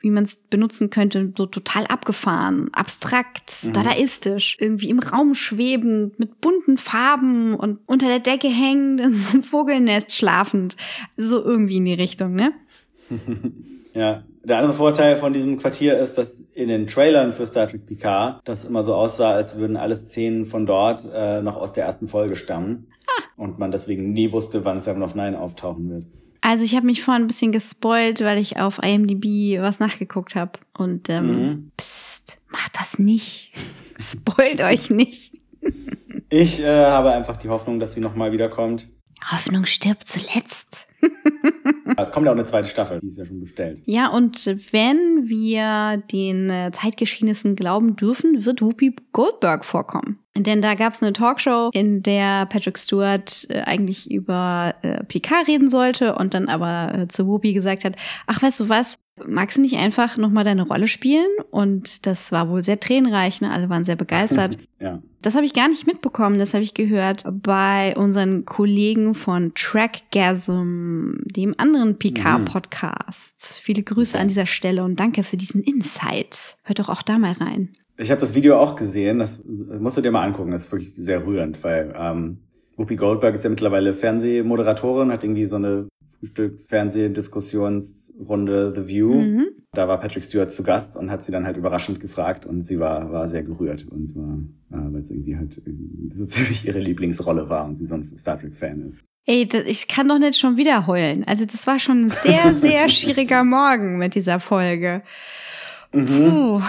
[0.00, 3.72] wie man es benutzen könnte, so total abgefahren, abstrakt, mhm.
[3.72, 9.30] dadaistisch, irgendwie im Raum schwebend, mit bunten Farben und unter der Decke hängend, in so
[9.30, 10.76] einem Vogelnest schlafend.
[11.16, 12.52] So irgendwie in die Richtung, ne?
[13.94, 17.86] ja, der andere Vorteil von diesem Quartier ist, dass in den Trailern für Star Trek
[17.86, 21.84] Picard das immer so aussah, als würden alle Szenen von dort äh, noch aus der
[21.84, 22.88] ersten Folge stammen.
[23.06, 23.22] Ah.
[23.36, 26.04] Und man deswegen nie wusste, wann Seven of Nine auftauchen wird.
[26.42, 30.52] Also ich habe mich vorhin ein bisschen gespoilt, weil ich auf IMDb was nachgeguckt habe.
[30.76, 31.70] Und ähm, Mhm.
[31.76, 33.52] psst, macht das nicht.
[33.98, 35.34] Spoilt euch nicht.
[36.30, 38.88] Ich äh, habe einfach die Hoffnung, dass sie nochmal wiederkommt.
[39.30, 40.86] Hoffnung stirbt zuletzt.
[42.02, 43.80] Es kommt ja auch eine zweite Staffel, die ist ja schon bestellt.
[43.86, 50.19] Ja, und wenn wir den äh, Zeitgeschehnissen glauben dürfen, wird Whoopi Goldberg vorkommen.
[50.36, 55.48] Denn da gab es eine Talkshow, in der Patrick Stewart äh, eigentlich über äh, Picard
[55.48, 59.56] reden sollte und dann aber äh, zu Whoopi gesagt hat, ach, weißt du was, magst
[59.56, 61.28] du nicht einfach nochmal deine Rolle spielen?
[61.50, 63.50] Und das war wohl sehr tränenreich, ne?
[63.50, 64.56] alle waren sehr begeistert.
[64.82, 65.02] Ja.
[65.20, 71.16] Das habe ich gar nicht mitbekommen, das habe ich gehört bei unseren Kollegen von Trackgasm,
[71.26, 73.60] dem anderen PK-Podcast.
[73.60, 76.56] Viele Grüße an dieser Stelle und danke für diesen Insight.
[76.62, 77.74] Hört doch auch da mal rein.
[78.00, 80.94] Ich habe das Video auch gesehen, das musst du dir mal angucken, das ist wirklich
[80.96, 82.38] sehr rührend, weil ähm,
[82.76, 85.86] Whoopi Goldberg ist ja mittlerweile Fernsehmoderatorin, hat irgendwie so eine
[86.18, 89.20] Frühstücks-Fernseh-Diskussionsrunde The View.
[89.20, 89.48] Mhm.
[89.72, 92.80] Da war Patrick Stewart zu Gast und hat sie dann halt überraschend gefragt und sie
[92.80, 94.38] war, war sehr gerührt und war,
[94.72, 98.16] äh, weil es irgendwie halt irgendwie so ziemlich ihre Lieblingsrolle war und sie so ein
[98.16, 99.04] Star Trek-Fan ist.
[99.26, 101.22] Ey, das, ich kann doch nicht schon wieder heulen.
[101.26, 105.02] Also das war schon ein sehr, sehr schwieriger Morgen mit dieser Folge.
[105.92, 106.62] Puh.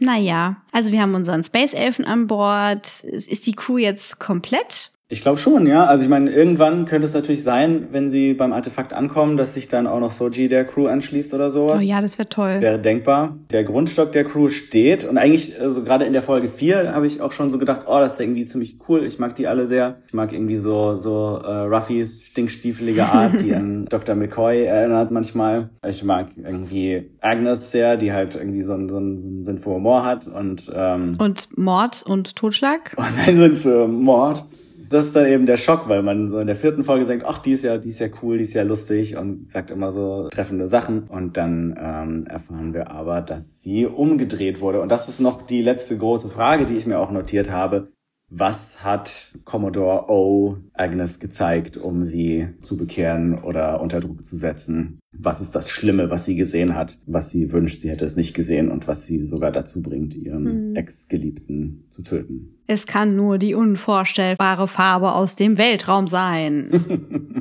[0.00, 3.04] Naja, also wir haben unseren Space Elfen an Bord.
[3.04, 4.92] Ist die Crew jetzt komplett?
[5.12, 5.86] Ich glaube schon, ja.
[5.86, 9.66] Also ich meine, irgendwann könnte es natürlich sein, wenn sie beim Artefakt ankommen, dass sich
[9.66, 11.80] dann auch noch Soji der Crew anschließt oder sowas.
[11.80, 12.60] Oh ja, das wäre toll.
[12.60, 13.36] Wäre denkbar.
[13.50, 17.20] Der Grundstock der Crew steht und eigentlich, also gerade in der Folge 4 habe ich
[17.20, 19.04] auch schon so gedacht, oh, das ist ja irgendwie ziemlich cool.
[19.04, 19.98] Ich mag die alle sehr.
[20.06, 24.14] Ich mag irgendwie so, so äh, Ruffys stinkstiefelige Art, die an Dr.
[24.14, 25.70] McCoy erinnert manchmal.
[25.84, 30.04] Ich mag irgendwie Agnes sehr, die halt irgendwie so einen, so einen Sinn für Humor
[30.04, 32.94] hat und, ähm, Und Mord und Totschlag?
[32.96, 34.44] und einen Sinn für Mord.
[34.90, 37.38] Das ist dann eben der Schock, weil man so in der vierten Folge denkt, ach,
[37.38, 40.28] die ist ja, die ist ja cool, die ist ja lustig und sagt immer so
[40.30, 41.04] treffende Sachen.
[41.04, 44.80] Und dann ähm, erfahren wir aber, dass sie umgedreht wurde.
[44.80, 47.92] Und das ist noch die letzte große Frage, die ich mir auch notiert habe.
[48.32, 55.00] Was hat Commodore O Agnes gezeigt, um sie zu bekehren oder unter Druck zu setzen?
[55.12, 58.32] Was ist das Schlimme, was sie gesehen hat, was sie wünscht, sie hätte es nicht
[58.32, 62.60] gesehen und was sie sogar dazu bringt, ihren Ex-Geliebten zu töten?
[62.68, 66.70] Es kann nur die unvorstellbare Farbe aus dem Weltraum sein.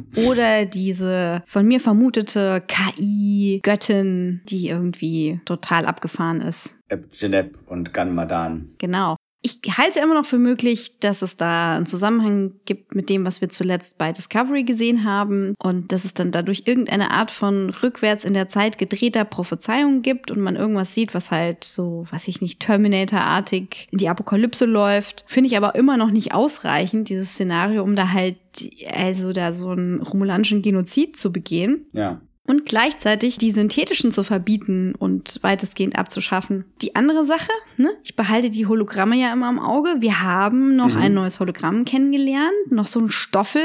[0.28, 6.80] Oder diese von mir vermutete KI-Göttin, die irgendwie total abgefahren ist.
[6.88, 8.72] Eb Genep und Ganmadan.
[8.80, 9.16] Genau.
[9.42, 13.26] Ich halte es immer noch für möglich, dass es da einen Zusammenhang gibt mit dem,
[13.26, 17.70] was wir zuletzt bei Discovery gesehen haben und dass es dann dadurch irgendeine Art von
[17.70, 22.28] rückwärts in der Zeit gedrehter Prophezeiung gibt und man irgendwas sieht, was halt so, weiß
[22.28, 25.24] ich nicht, Terminator-artig in die Apokalypse läuft.
[25.26, 28.38] Finde ich aber immer noch nicht ausreichend, dieses Szenario, um da halt,
[28.94, 32.22] also da so einen romulanischen Genozid zu begehen Ja.
[32.50, 36.66] Und gleichzeitig die synthetischen zu verbieten und weitestgehend abzuschaffen.
[36.82, 37.92] Die andere Sache, ne?
[38.04, 39.98] ich behalte die Hologramme ja immer im Auge.
[40.00, 43.62] Wir haben noch ein neues Hologramm kennengelernt, noch so ein Stoffel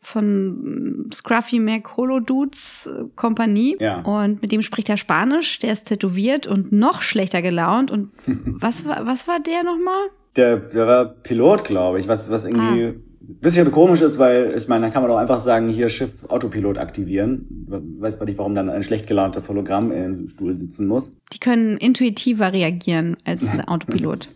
[0.00, 3.76] von mm, Scruffy Mac Holo Dudes äh, Kompanie.
[3.80, 4.02] Ja.
[4.02, 7.90] Und mit dem spricht er Spanisch, der ist tätowiert und noch schlechter gelaunt.
[7.90, 10.10] Und was war, was war der nochmal?
[10.36, 14.68] Der, der war Pilot, glaube ich, was, was irgendwie ein bisschen komisch ist, weil ich
[14.68, 17.66] meine, dann kann man doch einfach sagen, hier Schiff Autopilot aktivieren.
[17.98, 21.12] Weiß man nicht, warum dann ein schlecht gelauntes Hologramm im Stuhl sitzen muss.
[21.32, 24.30] Die können intuitiver reagieren als Autopilot.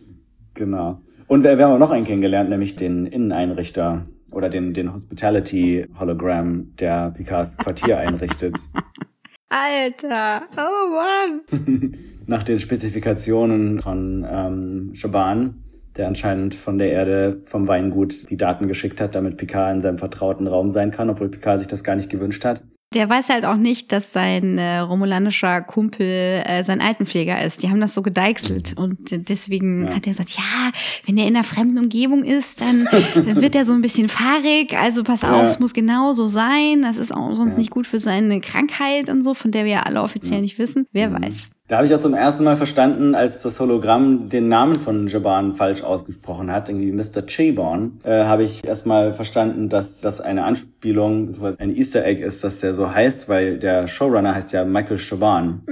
[0.53, 1.01] Genau.
[1.27, 5.87] Und wir, wir haben auch noch einen kennengelernt, nämlich den Inneneinrichter oder den, den Hospitality
[5.99, 8.55] Hologramm, der Picards Quartier einrichtet.
[9.49, 11.93] Alter, oh Mann.
[12.25, 15.62] Nach den Spezifikationen von ähm, Shaban,
[15.97, 19.97] der anscheinend von der Erde vom Weingut die Daten geschickt hat, damit Picard in seinem
[19.97, 22.61] vertrauten Raum sein kann, obwohl Picard sich das gar nicht gewünscht hat.
[22.93, 27.63] Der weiß halt auch nicht, dass sein äh, romulanischer Kumpel äh, sein Altenpfleger ist.
[27.63, 28.75] Die haben das so gedeichselt.
[28.77, 30.71] Und deswegen hat er gesagt, ja,
[31.05, 34.77] wenn er in einer fremden Umgebung ist, dann, dann wird er so ein bisschen fahrig.
[34.77, 36.83] Also pass auf, es muss genau so sein.
[36.83, 39.79] Das ist auch sonst nicht gut für seine Krankheit und so, von der wir ja
[39.81, 40.85] alle offiziell nicht wissen.
[40.91, 41.49] Wer weiß.
[41.73, 45.55] Da habe ich auch zum ersten Mal verstanden, als das Hologramm den Namen von Jaban
[45.55, 47.25] falsch ausgesprochen hat, irgendwie Mr.
[47.25, 52.43] Chaborn, äh, habe ich erstmal verstanden, dass das eine Anspielung, beziehungsweise ein Easter Egg ist,
[52.43, 55.63] dass der so heißt, weil der Showrunner heißt ja Michael Chaban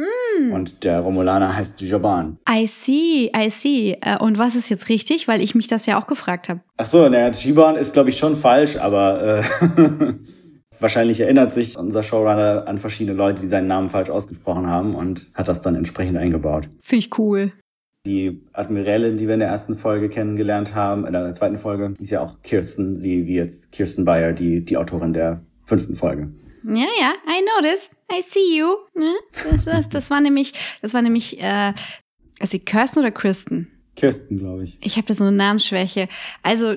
[0.51, 2.39] und der Romulaner heißt Jaban.
[2.49, 3.95] I see, I see.
[4.01, 5.27] Äh, Und was ist jetzt richtig?
[5.27, 6.61] Weil ich mich das ja auch gefragt habe.
[6.77, 9.43] Ach so, naja, Chaban ist glaube ich schon falsch, aber äh,
[10.81, 15.27] wahrscheinlich erinnert sich unser Showrunner an verschiedene Leute, die seinen Namen falsch ausgesprochen haben und
[15.33, 16.69] hat das dann entsprechend eingebaut.
[16.81, 17.51] Finde ich cool.
[18.05, 22.03] Die Admiralin, die wir in der ersten Folge kennengelernt haben, in der zweiten Folge, die
[22.03, 26.31] ist ja auch Kirsten, wie, wie jetzt Kirsten Bayer, die, die Autorin der fünften Folge.
[26.63, 27.91] Ja, ja, I noticed.
[28.11, 28.67] I see you.
[28.95, 29.13] Ne?
[29.33, 31.73] Das, das, das war nämlich, das war nämlich, äh,
[32.39, 33.67] also Kirsten oder Kristen?
[33.95, 34.77] Kirsten, glaube ich.
[34.81, 36.07] Ich habe da so eine Namensschwäche.
[36.43, 36.75] Also,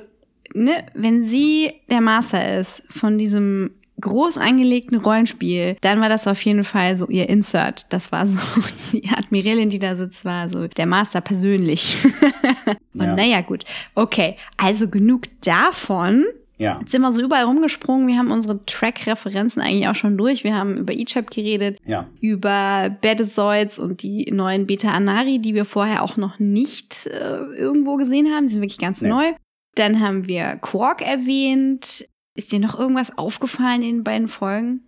[0.53, 3.71] ne, wenn sie der Master ist von diesem
[4.01, 7.87] groß angelegten Rollenspiel, dann war das auf jeden Fall so ihr Insert.
[7.93, 8.39] Das war so
[8.93, 11.97] die Admiralin, die da sitzt, war so der Master persönlich.
[12.95, 13.15] Und Ja.
[13.17, 13.65] naja, gut.
[13.95, 16.25] Okay, also genug davon.
[16.57, 16.79] Ja.
[16.81, 18.07] Jetzt sind wir so überall rumgesprungen.
[18.07, 20.45] Wir haben unsere Track-Referenzen eigentlich auch schon durch.
[20.45, 22.07] Wir haben über Egypt geredet, Ja.
[22.21, 28.33] über Betazoids und die neuen Beta-Anari, die wir vorher auch noch nicht äh, irgendwo gesehen
[28.33, 28.47] haben.
[28.47, 29.09] Die sind wirklich ganz Nee.
[29.09, 29.33] neu.
[29.75, 32.07] Dann haben wir Quark erwähnt.
[32.37, 34.83] Ist dir noch irgendwas aufgefallen in den beiden Folgen?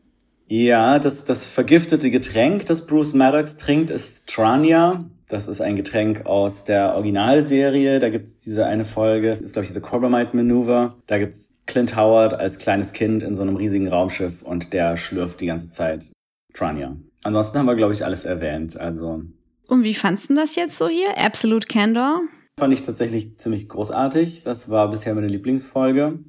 [0.48, 5.04] Ja, das, das vergiftete Getränk, das Bruce Maddox trinkt, ist Trania.
[5.28, 8.00] Das ist ein Getränk aus der Originalserie.
[8.00, 10.96] Da gibt es diese eine Folge, das ist glaube ich The Corbomite Maneuver.
[11.06, 15.40] Da gibt's Clint Howard als kleines Kind in so einem riesigen Raumschiff und der schlürft
[15.40, 16.10] die ganze Zeit
[16.52, 16.96] Trania.
[17.24, 18.76] Ansonsten haben wir glaube ich alles erwähnt.
[18.76, 19.22] Also
[19.68, 21.16] Und wie fandst du das jetzt so hier?
[21.16, 22.22] Absolute Candor?
[22.58, 24.42] fand ich tatsächlich ziemlich großartig.
[24.44, 26.20] Das war bisher meine Lieblingsfolge.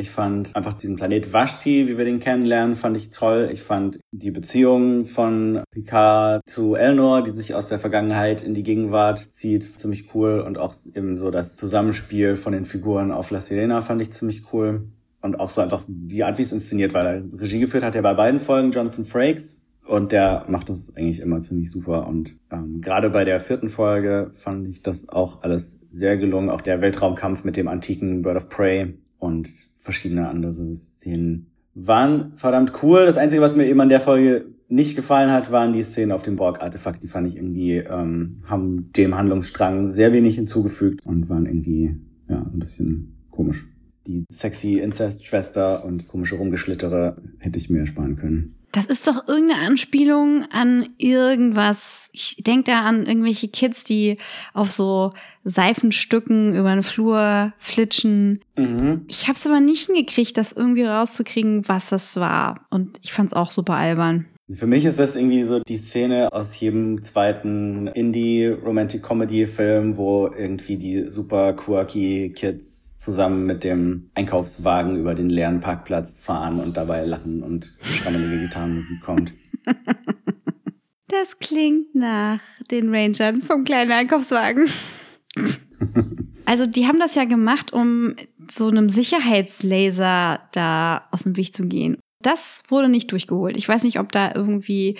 [0.00, 3.50] Ich fand einfach diesen Planet Vashti, wie wir den kennenlernen, fand ich toll.
[3.52, 8.62] Ich fand die Beziehung von Picard zu Elnor, die sich aus der Vergangenheit in die
[8.62, 10.38] Gegenwart zieht, ziemlich cool.
[10.38, 14.52] Und auch eben so das Zusammenspiel von den Figuren auf La Sirena fand ich ziemlich
[14.52, 14.86] cool.
[15.20, 17.20] Und auch so einfach die Art, wie es inszeniert war.
[17.36, 19.56] Regie geführt hat er bei beiden Folgen Jonathan Frakes.
[19.84, 22.06] Und der macht das eigentlich immer ziemlich super.
[22.06, 26.50] Und ähm, gerade bei der vierten Folge fand ich das auch alles sehr gelungen.
[26.50, 29.48] Auch der Weltraumkampf mit dem antiken Bird of Prey und
[29.88, 33.06] verschiedene andere Szenen waren verdammt cool.
[33.06, 36.22] Das Einzige, was mir eben an der Folge nicht gefallen hat, waren die Szenen auf
[36.22, 37.02] dem Borg-Artefakt.
[37.02, 41.96] Die fand ich irgendwie, ähm, haben dem Handlungsstrang sehr wenig hinzugefügt und waren irgendwie,
[42.28, 43.66] ja, ein bisschen komisch.
[44.06, 48.57] Die sexy Inzest-Schwester und komische Rumgeschlittere hätte ich mir ersparen können.
[48.72, 52.10] Das ist doch irgendeine Anspielung an irgendwas.
[52.12, 54.18] Ich denke da an irgendwelche Kids, die
[54.52, 55.12] auf so
[55.44, 58.40] Seifenstücken über den Flur flitschen.
[58.56, 59.06] Mhm.
[59.08, 62.66] Ich habe es aber nicht hingekriegt, das irgendwie rauszukriegen, was das war.
[62.68, 64.26] Und ich fand es auch super albern.
[64.50, 71.10] Für mich ist das irgendwie so die Szene aus jedem zweiten Indie-Romantic-Comedy-Film, wo irgendwie die
[71.10, 77.42] super quirky Kids zusammen mit dem Einkaufswagen über den leeren Parkplatz fahren und dabei lachen
[77.42, 79.32] und schrammelige Gitarrenmusik kommt.
[81.10, 82.40] Das klingt nach
[82.70, 84.68] den Rangern vom kleinen Einkaufswagen.
[86.44, 88.14] Also die haben das ja gemacht, um
[88.50, 91.98] so einem Sicherheitslaser da aus dem Weg zu gehen.
[92.22, 93.54] Das wurde nicht durchgeholt.
[93.58, 94.96] Ich weiß nicht, ob da irgendwie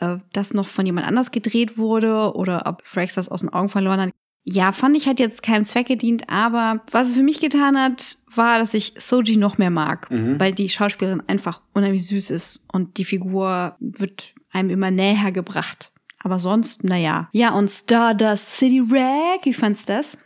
[0.00, 3.68] äh, das noch von jemand anders gedreht wurde oder ob Frax das aus den Augen
[3.68, 4.10] verloren hat.
[4.44, 8.16] Ja, fand ich hat jetzt keinem Zweck gedient, aber was es für mich getan hat,
[8.34, 12.98] war, dass ich Soji noch mehr mag, weil die Schauspielerin einfach unheimlich süß ist und
[12.98, 15.92] die Figur wird einem immer näher gebracht.
[16.18, 17.28] Aber sonst, naja.
[17.32, 20.16] Ja, und Stardust City Rag, wie fandst du das?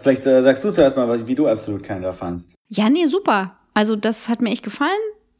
[0.00, 2.54] Vielleicht äh, sagst du zuerst mal, wie du absolut keiner fandst.
[2.68, 3.58] Ja, nee, super.
[3.74, 4.90] Also das hat mir echt gefallen.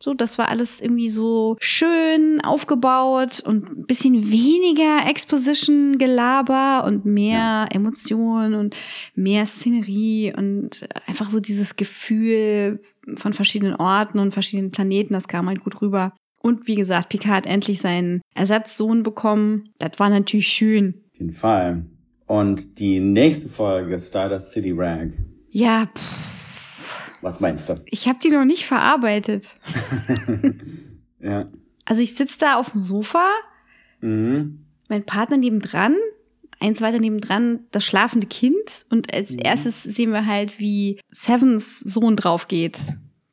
[0.03, 7.67] So, das war alles irgendwie so schön aufgebaut und ein bisschen weniger Exposition-Gelaber und mehr
[7.73, 8.75] Emotionen und
[9.15, 12.81] mehr Szenerie und einfach so dieses Gefühl
[13.15, 16.13] von verschiedenen Orten und verschiedenen Planeten, das kam halt gut rüber.
[16.41, 19.69] Und wie gesagt, Picard hat endlich seinen Ersatzsohn bekommen.
[19.79, 21.03] Das war natürlich schön.
[21.13, 21.87] Auf jeden Fall.
[22.27, 25.11] Und die nächste Folge, Stardust City Rag.
[25.51, 26.32] Ja, pff,
[27.23, 27.81] Was meinst du?
[27.87, 29.57] ich habe die noch nicht verarbeitet.
[31.21, 31.47] Ja.
[31.85, 33.25] Also ich sitze da auf dem Sofa
[34.01, 34.65] Mhm.
[34.89, 35.95] mein Partner nebendran,
[36.59, 42.17] eins weiter nebendran das schlafende Kind und als erstes sehen wir halt, wie Sevens Sohn
[42.17, 42.79] drauf geht.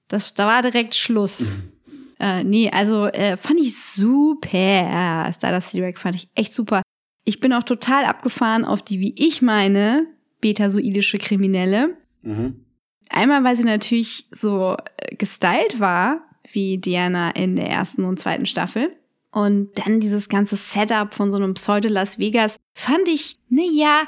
[0.08, 1.52] Das, da war direkt Schluss.
[2.20, 5.32] äh, nee, also äh, fand ich super.
[5.34, 6.84] Stardust Direct fand ich echt super.
[7.26, 10.06] Ich bin auch total abgefahren auf die, wie ich meine,
[10.42, 11.98] betasoidische Kriminelle.
[12.22, 12.64] Mhm.
[13.10, 18.46] Einmal, weil sie natürlich so äh, gestylt war, wie Diana in der ersten und zweiten
[18.46, 18.96] Staffel.
[19.32, 24.04] Und dann dieses ganze Setup von so einem Pseudo-Las Vegas fand ich, ne ja,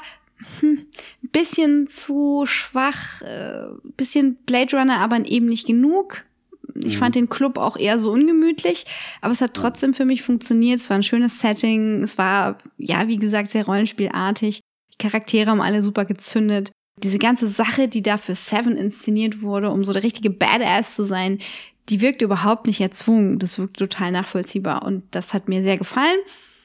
[0.60, 0.86] hm,
[1.22, 6.24] ein bisschen zu schwach, äh, bisschen Blade Runner, aber eben nicht genug.
[6.74, 8.86] Ich fand den Club auch eher so ungemütlich,
[9.20, 10.80] aber es hat trotzdem für mich funktioniert.
[10.80, 12.02] Es war ein schönes Setting.
[12.02, 14.60] Es war, ja, wie gesagt, sehr rollenspielartig.
[14.92, 16.72] Die Charaktere haben alle super gezündet.
[16.98, 21.04] Diese ganze Sache, die da für Seven inszeniert wurde, um so der richtige Badass zu
[21.04, 21.38] sein,
[21.88, 23.38] die wirkt überhaupt nicht erzwungen.
[23.38, 26.18] Das wirkt total nachvollziehbar und das hat mir sehr gefallen.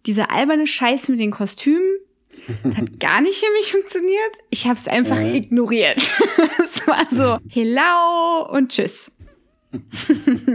[0.05, 1.99] Dieser alberne Scheiß mit den Kostümen
[2.75, 4.31] hat gar nicht für mich funktioniert.
[4.49, 5.99] Ich habe es einfach ignoriert.
[6.63, 9.11] es war so, hello und tschüss.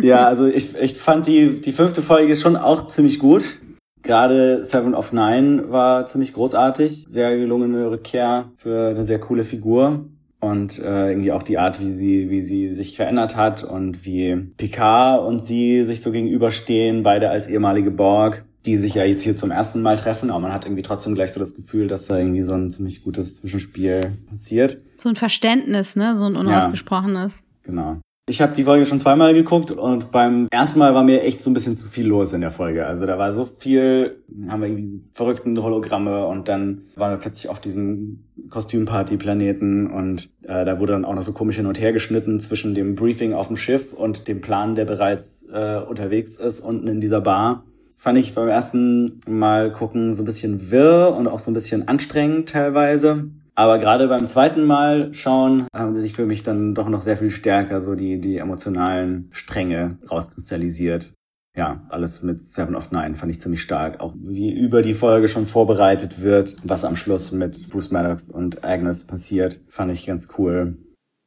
[0.00, 3.58] ja, also ich, ich fand die, die fünfte Folge schon auch ziemlich gut.
[4.02, 7.06] Gerade Seven of Nine war ziemlich großartig.
[7.08, 10.06] Sehr gelungene Rückkehr für eine sehr coole Figur.
[10.40, 14.34] Und äh, irgendwie auch die Art, wie sie, wie sie sich verändert hat und wie
[14.56, 19.36] Picard und sie sich so gegenüberstehen, beide als ehemalige Borg, die sich ja jetzt hier
[19.36, 22.18] zum ersten Mal treffen, aber man hat irgendwie trotzdem gleich so das Gefühl, dass da
[22.18, 24.00] irgendwie so ein ziemlich gutes Zwischenspiel
[24.30, 24.78] passiert.
[24.96, 26.16] So ein Verständnis, ne?
[26.16, 27.38] So ein unausgesprochenes.
[27.38, 28.00] Ja, genau.
[28.28, 31.50] Ich habe die Folge schon zweimal geguckt und beim ersten Mal war mir echt so
[31.50, 32.86] ein bisschen zu viel los in der Folge.
[32.86, 37.50] Also da war so viel, haben wir irgendwie verrückten Hologramme und dann waren wir plötzlich
[37.50, 41.92] auf diesem Kostümparty-Planeten und äh, da wurde dann auch noch so komisch hin und her
[41.92, 46.60] geschnitten zwischen dem Briefing auf dem Schiff und dem Plan, der bereits äh, unterwegs ist
[46.60, 47.64] unten in dieser Bar.
[47.96, 51.88] Fand ich beim ersten Mal gucken so ein bisschen wirr und auch so ein bisschen
[51.88, 53.32] anstrengend teilweise.
[53.54, 57.16] Aber gerade beim zweiten Mal schauen, haben sie sich für mich dann doch noch sehr
[57.16, 61.12] viel stärker so die, die emotionalen Stränge rauskristallisiert.
[61.54, 64.00] Ja, alles mit Seven of Nine fand ich ziemlich stark.
[64.00, 68.64] Auch wie über die Folge schon vorbereitet wird, was am Schluss mit Bruce Maddox und
[68.64, 70.78] Agnes passiert, fand ich ganz cool.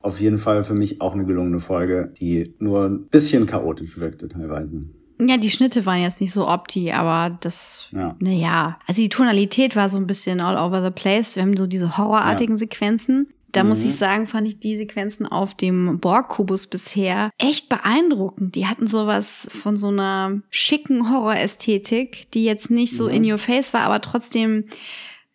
[0.02, 4.28] Auf jeden Fall für mich auch eine gelungene Folge, die nur ein bisschen chaotisch wirkte
[4.28, 4.84] teilweise.
[5.20, 8.16] Ja, die Schnitte waren jetzt nicht so opti, aber das, Ja.
[8.20, 8.78] naja.
[8.86, 11.36] Also die Tonalität war so ein bisschen all over the place.
[11.36, 13.28] Wir haben so diese horrorartigen Sequenzen.
[13.54, 18.56] Da muss ich sagen, fand ich die Sequenzen auf dem Borg-Kubus bisher echt beeindruckend.
[18.56, 23.74] Die hatten sowas von so einer schicken Horrorästhetik, die jetzt nicht so in your face
[23.74, 24.66] war, aber trotzdem,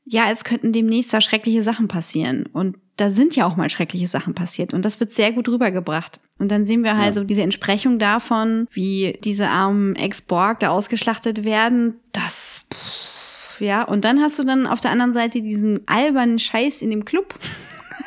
[0.04, 2.44] ja, als könnten demnächst da schreckliche Sachen passieren.
[2.52, 4.74] Und da sind ja auch mal schreckliche Sachen passiert.
[4.74, 6.20] Und das wird sehr gut rübergebracht.
[6.38, 11.44] Und dann sehen wir halt so diese Entsprechung davon, wie diese armen Ex-Borg da ausgeschlachtet
[11.44, 11.94] werden.
[12.12, 13.82] Das, pff, ja.
[13.82, 17.38] Und dann hast du dann auf der anderen Seite diesen albernen Scheiß in dem Club.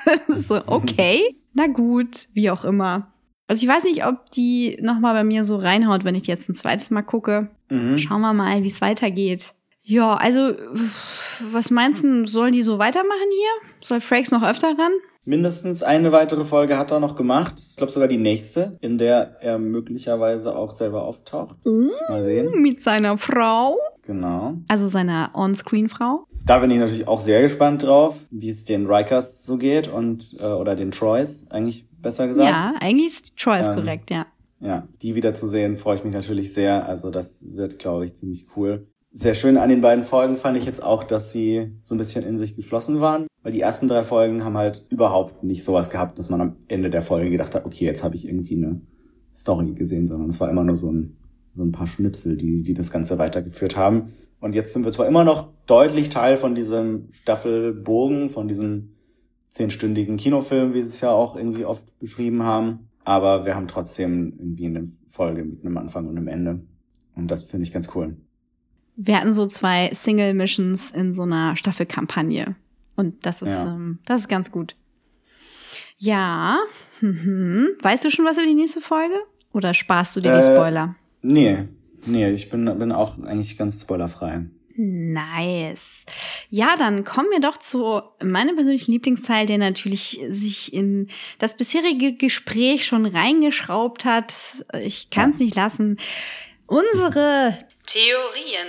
[0.27, 1.21] so, okay.
[1.53, 3.11] Na gut, wie auch immer.
[3.47, 6.49] Also ich weiß nicht, ob die nochmal bei mir so reinhaut, wenn ich die jetzt
[6.49, 7.49] ein zweites Mal gucke.
[7.97, 9.53] Schauen wir mal, wie es weitergeht.
[9.85, 10.53] Ja, also,
[11.51, 13.69] was meinst du, sollen die so weitermachen hier?
[13.81, 14.91] Soll Frakes noch öfter ran?
[15.25, 17.55] Mindestens eine weitere Folge hat er noch gemacht.
[17.69, 21.55] Ich glaube sogar die nächste, in der er möglicherweise auch selber auftaucht.
[21.65, 22.61] Mal sehen.
[22.61, 23.77] Mit seiner Frau?
[24.05, 24.57] Genau.
[24.67, 26.27] Also seiner On-Screen-Frau?
[26.45, 30.35] Da bin ich natürlich auch sehr gespannt drauf, wie es den Rikers so geht und
[30.39, 32.49] äh, oder den Troys eigentlich besser gesagt.
[32.49, 34.25] Ja, eigentlich ist Troy Ähm, korrekt, ja.
[34.59, 36.87] Ja, die wiederzusehen, freue ich mich natürlich sehr.
[36.87, 38.87] Also das wird, glaube ich, ziemlich cool.
[39.15, 42.25] Sehr schön an den beiden Folgen fand ich jetzt auch, dass sie so ein bisschen
[42.25, 43.27] in sich geschlossen waren.
[43.43, 46.89] Weil die ersten drei Folgen haben halt überhaupt nicht sowas gehabt, dass man am Ende
[46.89, 48.79] der Folge gedacht hat, okay, jetzt habe ich irgendwie eine
[49.31, 51.15] Story gesehen, sondern es war immer nur so ein,
[51.53, 54.13] so ein paar Schnipsel, die, die das Ganze weitergeführt haben.
[54.39, 58.95] Und jetzt sind wir zwar immer noch deutlich Teil von diesem Staffelbogen, von diesem
[59.51, 62.89] zehnstündigen Kinofilm, wie sie es ja auch irgendwie oft beschrieben haben.
[63.03, 66.61] Aber wir haben trotzdem irgendwie eine Folge mit einem Anfang und einem Ende.
[67.15, 68.17] Und das finde ich ganz cool.
[68.95, 72.55] Wir hatten so zwei Single-Missions in so einer Staffelkampagne.
[72.95, 73.67] Und das ist, Ja.
[73.69, 74.75] ähm, das ist ganz gut.
[75.97, 76.59] Ja.
[77.01, 77.69] Mhm.
[77.81, 79.15] Weißt du schon was über die nächste Folge?
[79.51, 80.95] Oder sparst du dir die Äh, Spoiler?
[81.21, 81.67] Nee,
[82.05, 84.45] nee, ich bin, bin auch eigentlich ganz spoilerfrei.
[84.75, 86.05] Nice.
[86.49, 92.13] Ja, dann kommen wir doch zu meinem persönlichen Lieblingsteil, der natürlich sich in das bisherige
[92.15, 94.33] Gespräch schon reingeschraubt hat.
[94.81, 95.97] Ich kann es nicht lassen.
[96.65, 98.67] Unsere Theorien.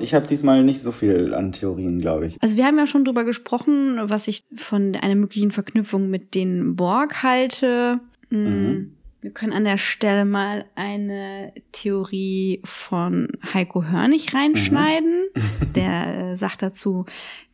[0.00, 2.36] Ich habe diesmal nicht so viel an Theorien, glaube ich.
[2.42, 6.76] Also wir haben ja schon drüber gesprochen, was ich von einer möglichen Verknüpfung mit den
[6.76, 8.00] Borg halte.
[8.30, 8.92] Mm, Mhm.
[9.22, 15.24] Wir können an der Stelle mal eine Theorie von Heiko Hörnig reinschneiden.
[15.74, 17.06] Der äh, sagt dazu,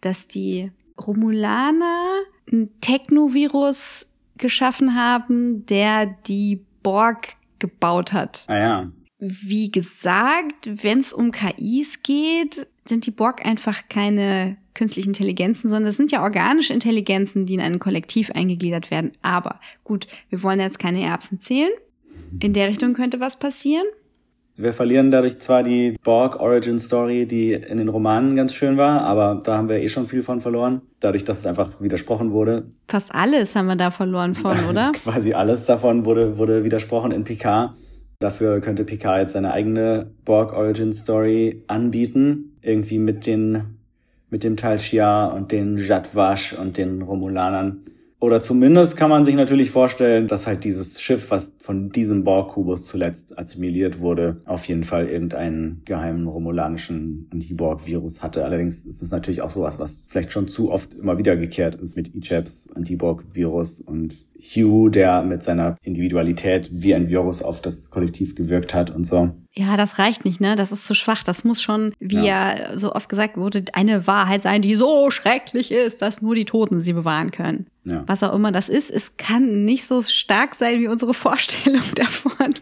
[0.03, 0.70] dass die
[1.01, 2.20] Romulaner
[2.51, 7.28] ein Technovirus geschaffen haben, der die Borg
[7.59, 8.45] gebaut hat.
[8.49, 8.90] Ah ja.
[9.25, 15.91] Wie gesagt, wenn es um KIs geht, sind die Borg einfach keine künstlichen Intelligenzen, sondern
[15.91, 19.12] es sind ja organische Intelligenzen, die in ein Kollektiv eingegliedert werden.
[19.23, 21.70] Aber gut, wir wollen jetzt keine Erbsen zählen.
[22.41, 23.87] In der Richtung könnte was passieren.
[24.57, 29.03] Wir verlieren dadurch zwar die Borg Origin Story, die in den Romanen ganz schön war,
[29.03, 30.83] aber da haben wir eh schon viel von verloren.
[30.99, 32.64] Dadurch, dass es einfach widersprochen wurde.
[32.89, 34.91] Fast alles haben wir da verloren von, oder?
[35.05, 37.75] Quasi alles davon wurde, wurde widersprochen in Picard.
[38.23, 42.57] Dafür könnte Picard jetzt seine eigene Borg Origin Story anbieten.
[42.62, 43.79] Irgendwie mit den,
[44.31, 47.83] mit dem Tal Shiar und den Jadwash und den Romulanern.
[48.23, 52.85] Oder zumindest kann man sich natürlich vorstellen, dass halt dieses Schiff, was von diesem Borg-Kubus
[52.85, 58.45] zuletzt assimiliert wurde, auf jeden Fall irgendeinen geheimen romulanischen Anti-Borg-Virus hatte.
[58.45, 62.14] Allerdings ist es natürlich auch sowas, was vielleicht schon zu oft immer wiedergekehrt ist mit
[62.14, 68.74] Ichaps Anti-Borg-Virus und Hugh, der mit seiner Individualität wie ein Virus auf das Kollektiv gewirkt
[68.74, 69.30] hat und so.
[69.55, 70.57] Ja, das reicht nicht, ne?
[70.57, 71.22] Das ist zu schwach.
[71.22, 72.55] Das muss schon, wie ja.
[72.55, 76.47] ja so oft gesagt wurde, eine Wahrheit sein, die so schrecklich ist, dass nur die
[76.47, 77.66] Toten sie bewahren können.
[77.84, 78.05] Ja.
[78.07, 82.55] Was auch immer das ist, es kann nicht so stark sein wie unsere Vorstellung davon.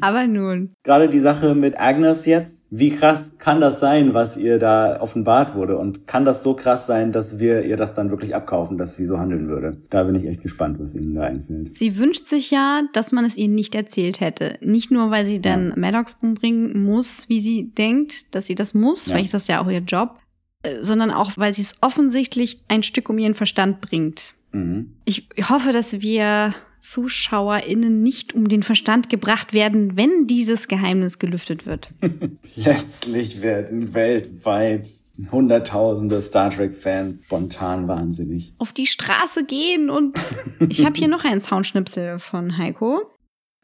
[0.00, 0.74] Aber nun.
[0.82, 2.57] Gerade die Sache mit Agnes jetzt.
[2.70, 5.78] Wie krass kann das sein, was ihr da offenbart wurde?
[5.78, 9.06] Und kann das so krass sein, dass wir ihr das dann wirklich abkaufen, dass sie
[9.06, 9.78] so handeln würde?
[9.88, 11.78] Da bin ich echt gespannt, was Ihnen da einfällt.
[11.78, 14.58] Sie wünscht sich ja, dass man es ihr nicht erzählt hätte.
[14.60, 15.76] Nicht nur, weil sie dann ja.
[15.76, 19.12] Maddox umbringen muss, wie sie denkt, dass sie das muss, ja.
[19.12, 20.18] vielleicht ist das ja auch ihr Job,
[20.62, 24.34] äh, sondern auch, weil sie es offensichtlich ein Stück um ihren Verstand bringt.
[24.52, 24.96] Mhm.
[25.06, 31.66] Ich hoffe, dass wir ZuschauerInnen nicht um den Verstand gebracht werden, wenn dieses Geheimnis gelüftet
[31.66, 31.90] wird.
[32.56, 34.88] Letztlich werden weltweit
[35.32, 38.52] Hunderttausende Star Trek-Fans spontan wahnsinnig.
[38.58, 40.16] Auf die Straße gehen und
[40.68, 43.02] ich habe hier noch einen Soundschnipsel von Heiko.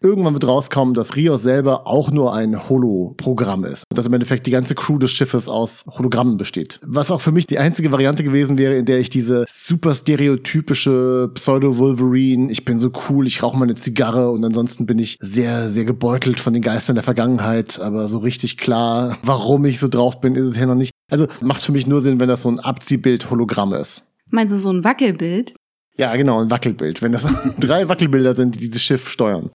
[0.02, 3.84] Irgendwann wird rauskommen, dass Rios selber auch nur ein Holo-Programm ist.
[3.88, 6.78] Dass im Endeffekt die ganze Crew des Schiffes aus Hologrammen besteht.
[6.82, 11.30] Was auch für mich die einzige Variante gewesen wäre, in der ich diese super stereotypische
[11.32, 15.84] Pseudo-Wolverine, ich bin so cool, ich rauche meine Zigarre und ansonsten bin ich sehr, sehr
[15.84, 17.80] gebeutelt von den Geistern der Vergangenheit.
[17.80, 20.92] Aber so richtig klar, warum ich so drauf bin, ist es ja noch nicht.
[21.10, 24.04] Also macht für mich nur Sinn, wenn das so ein Abziehbild-Hologramm ist.
[24.30, 25.54] Meinst du so ein Wackelbild?
[25.96, 27.00] Ja, genau, ein Wackelbild.
[27.02, 27.26] Wenn das
[27.58, 29.50] drei Wackelbilder sind, die dieses Schiff steuern.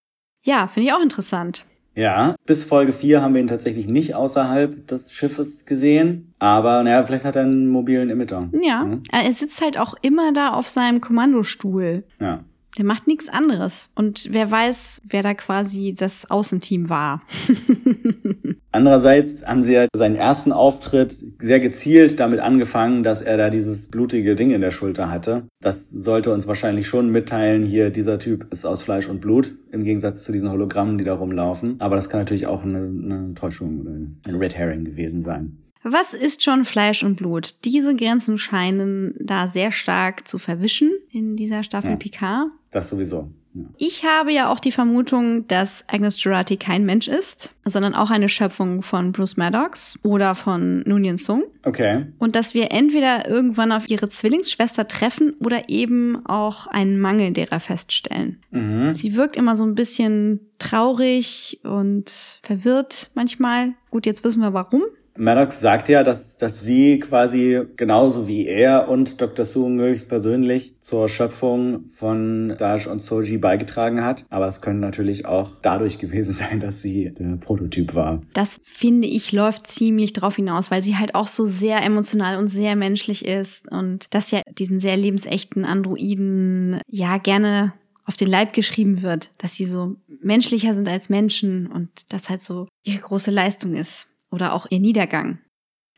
[0.50, 1.64] Ja, finde ich auch interessant.
[1.96, 6.34] Ja, bis Folge 4 haben wir ihn tatsächlich nicht außerhalb des Schiffes gesehen.
[6.40, 8.50] Aber naja, vielleicht hat er einen mobilen Emitter.
[8.60, 9.04] Ja, mhm.
[9.12, 12.04] er sitzt halt auch immer da auf seinem Kommandostuhl.
[12.20, 12.44] Ja.
[12.78, 13.90] Der macht nichts anderes.
[13.96, 17.24] Und wer weiß, wer da quasi das Außenteam war.
[18.72, 23.88] Andererseits haben sie ja seinen ersten Auftritt sehr gezielt damit angefangen, dass er da dieses
[23.88, 25.48] blutige Ding in der Schulter hatte.
[25.62, 29.84] Das sollte uns wahrscheinlich schon mitteilen, hier dieser Typ ist aus Fleisch und Blut, im
[29.84, 31.76] Gegensatz zu diesen Hologrammen, die da rumlaufen.
[31.80, 35.58] Aber das kann natürlich auch eine, eine Täuschung oder ein Red Herring gewesen sein.
[35.84, 37.64] Was ist schon Fleisch und Blut?
[37.64, 42.50] Diese Grenzen scheinen da sehr stark zu verwischen in dieser Staffel ja, Picard.
[42.72, 43.32] Das sowieso.
[43.54, 43.64] Ja.
[43.78, 48.30] Ich habe ja auch die Vermutung, dass Agnes Jurati kein Mensch ist, sondern auch eine
[48.30, 51.46] Schöpfung von Bruce Maddox oder von Noonien Sung.
[51.64, 52.06] Okay.
[52.20, 57.60] Und dass wir entweder irgendwann auf ihre Zwillingsschwester treffen oder eben auch einen Mangel derer
[57.60, 58.40] feststellen.
[58.52, 58.94] Mhm.
[58.94, 63.74] Sie wirkt immer so ein bisschen traurig und verwirrt manchmal.
[63.90, 64.84] Gut, jetzt wissen wir warum.
[65.20, 69.46] Maddox sagt ja, dass, dass sie quasi genauso wie er und Dr.
[69.46, 74.26] Sung höchstpersönlich zur Schöpfung von Dash und Soji beigetragen hat.
[74.30, 78.22] Aber es könnte natürlich auch dadurch gewesen sein, dass sie der Prototyp war.
[78.34, 82.48] Das finde ich läuft ziemlich drauf hinaus, weil sie halt auch so sehr emotional und
[82.48, 87.74] sehr menschlich ist und das ja diesen sehr lebensechten Androiden ja gerne
[88.06, 92.42] auf den Leib geschrieben wird, dass sie so menschlicher sind als Menschen und das halt
[92.42, 95.40] so ihre große Leistung ist oder auch ihr Niedergang.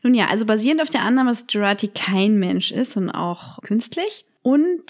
[0.02, 4.24] Nun ja, also basierend auf der Annahme, dass Jurati kein Mensch ist und auch künstlich
[4.42, 4.82] und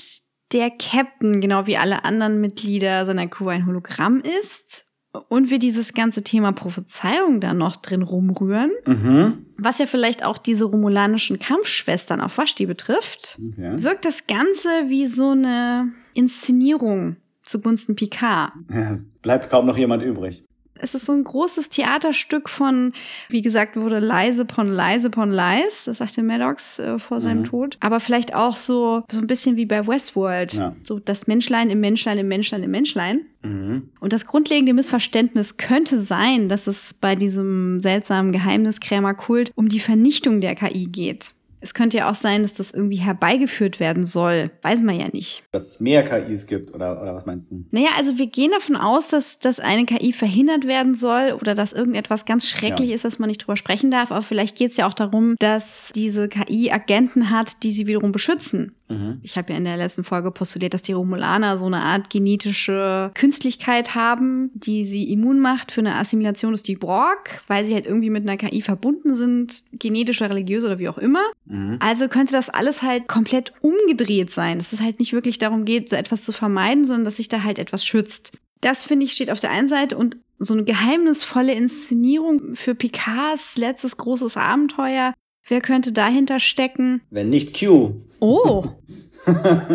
[0.52, 4.86] der Captain, genau wie alle anderen Mitglieder seiner Crew, ein Hologramm ist
[5.28, 9.46] und wir dieses ganze Thema Prophezeiung da noch drin rumrühren, mhm.
[9.58, 13.82] was ja vielleicht auch diese romulanischen Kampfschwestern auf Vashti betrifft, okay.
[13.82, 18.52] wirkt das Ganze wie so eine Inszenierung zugunsten Picard.
[18.70, 20.44] Ja, bleibt kaum noch jemand übrig
[20.82, 22.92] es ist so ein großes Theaterstück von,
[23.28, 25.84] wie gesagt, wurde leise pon leise pon leis.
[25.86, 27.44] Das sagte Maddox äh, vor seinem mhm.
[27.44, 27.76] Tod.
[27.80, 30.54] Aber vielleicht auch so, so ein bisschen wie bei Westworld.
[30.54, 30.74] Ja.
[30.82, 33.22] So das Menschlein im Menschlein im Menschlein im Menschlein.
[33.42, 33.90] Mhm.
[34.00, 40.40] Und das grundlegende Missverständnis könnte sein, dass es bei diesem seltsamen Geheimniskrämerkult um die Vernichtung
[40.40, 41.32] der KI geht.
[41.62, 44.50] Es könnte ja auch sein, dass das irgendwie herbeigeführt werden soll.
[44.62, 45.44] Weiß man ja nicht.
[45.52, 47.64] Dass es mehr KIs gibt, oder, oder was meinst du?
[47.70, 51.72] Naja, also wir gehen davon aus, dass, dass eine KI verhindert werden soll oder dass
[51.72, 52.94] irgendetwas ganz schrecklich ja.
[52.94, 54.10] ist, dass man nicht drüber sprechen darf.
[54.10, 58.12] Aber vielleicht geht es ja auch darum, dass diese KI Agenten hat, die sie wiederum
[58.12, 58.74] beschützen.
[58.92, 59.20] Mhm.
[59.22, 63.10] Ich habe ja in der letzten Folge postuliert, dass die Romulaner so eine Art genetische
[63.14, 67.86] Künstlichkeit haben, die sie immun macht für eine Assimilation durch die Borg, weil sie halt
[67.86, 71.22] irgendwie mit einer KI verbunden sind, genetisch oder religiös oder wie auch immer.
[71.46, 71.78] Mhm.
[71.80, 75.88] Also könnte das alles halt komplett umgedreht sein, dass es halt nicht wirklich darum geht,
[75.88, 78.32] so etwas zu vermeiden, sondern dass sich da halt etwas schützt.
[78.60, 83.56] Das finde ich steht auf der einen Seite und so eine geheimnisvolle Inszenierung für Picards
[83.56, 85.14] letztes großes Abenteuer.
[85.46, 87.02] Wer könnte dahinter stecken?
[87.10, 87.96] Wenn nicht Q.
[88.20, 88.64] Oh.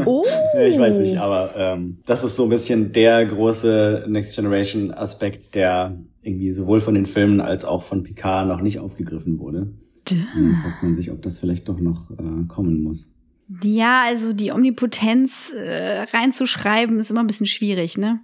[0.05, 0.26] Oh.
[0.59, 5.55] ich weiß nicht, aber ähm, das ist so ein bisschen der große Next Generation Aspekt,
[5.55, 9.72] der irgendwie sowohl von den Filmen als auch von Picard noch nicht aufgegriffen wurde.
[10.03, 13.07] Dann fragt man sich, ob das vielleicht doch noch äh, kommen muss.
[13.63, 18.20] Ja, also die Omnipotenz äh, reinzuschreiben ist immer ein bisschen schwierig, ne?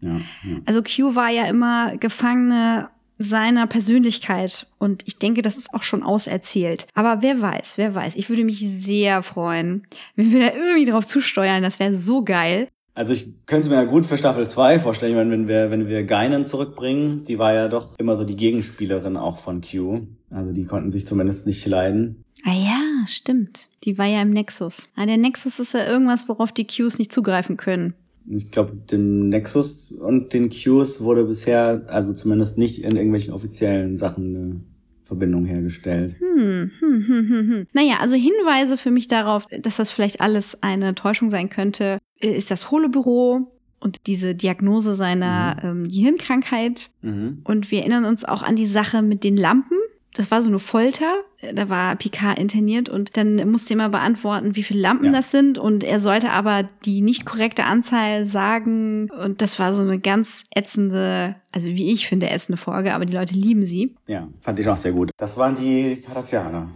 [0.00, 0.58] Ja, ja.
[0.66, 6.02] Also Q war ja immer Gefangene seiner Persönlichkeit und ich denke, das ist auch schon
[6.02, 6.86] auserzählt.
[6.94, 8.14] Aber wer weiß, wer weiß.
[8.16, 11.62] Ich würde mich sehr freuen, wenn wir da irgendwie drauf zusteuern.
[11.62, 12.68] Das wäre so geil.
[12.94, 15.70] Also ich könnte es mir ja gut für Staffel 2 vorstellen, ich meine, wenn wir,
[15.70, 20.06] wenn wir Geinen zurückbringen, die war ja doch immer so die Gegenspielerin auch von Q.
[20.30, 22.24] Also die konnten sich zumindest nicht leiden.
[22.44, 23.68] Ah ja, stimmt.
[23.84, 24.88] Die war ja im Nexus.
[24.96, 27.94] Ah, der Nexus ist ja irgendwas, worauf die Qs nicht zugreifen können.
[28.30, 33.96] Ich glaube, den Nexus und den Qs wurde bisher, also zumindest nicht in irgendwelchen offiziellen
[33.96, 34.60] Sachen eine
[35.04, 36.16] Verbindung hergestellt.
[36.18, 37.66] Hm, hm, hm, hm, hm.
[37.72, 42.28] Naja, also Hinweise für mich darauf, dass das vielleicht alles eine Täuschung sein könnte, äh,
[42.28, 43.50] ist das Holobüro
[43.80, 46.90] und diese Diagnose seiner ähm, Gehirnkrankheit.
[47.00, 47.40] Mhm.
[47.44, 49.77] Und wir erinnern uns auch an die Sache mit den Lampen.
[50.18, 51.14] Das war so eine Folter.
[51.54, 55.12] Da war Picard interniert und dann musste er immer beantworten, wie viele Lampen Ja.
[55.12, 55.58] das sind.
[55.58, 59.08] Und er sollte aber die nicht korrekte Anzahl sagen.
[59.10, 63.12] Und das war so eine ganz ätzende, also wie ich finde, ätzende Folge, aber die
[63.12, 63.94] Leute lieben sie.
[64.08, 65.10] Ja, fand ich auch sehr gut.
[65.18, 66.68] Das waren die Cardassianer.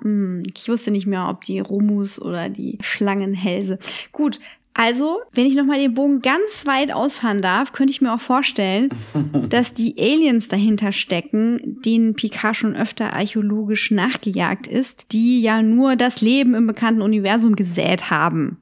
[0.00, 3.78] Hm, ich wusste nicht mehr, ob die Romus oder die Schlangenhälse.
[4.12, 4.38] Gut,
[4.74, 8.90] also, wenn ich nochmal den Bogen ganz weit ausfahren darf, könnte ich mir auch vorstellen,
[9.48, 15.96] dass die Aliens dahinter stecken, denen Picard schon öfter archäologisch nachgejagt ist, die ja nur
[15.96, 18.58] das Leben im bekannten Universum gesät haben.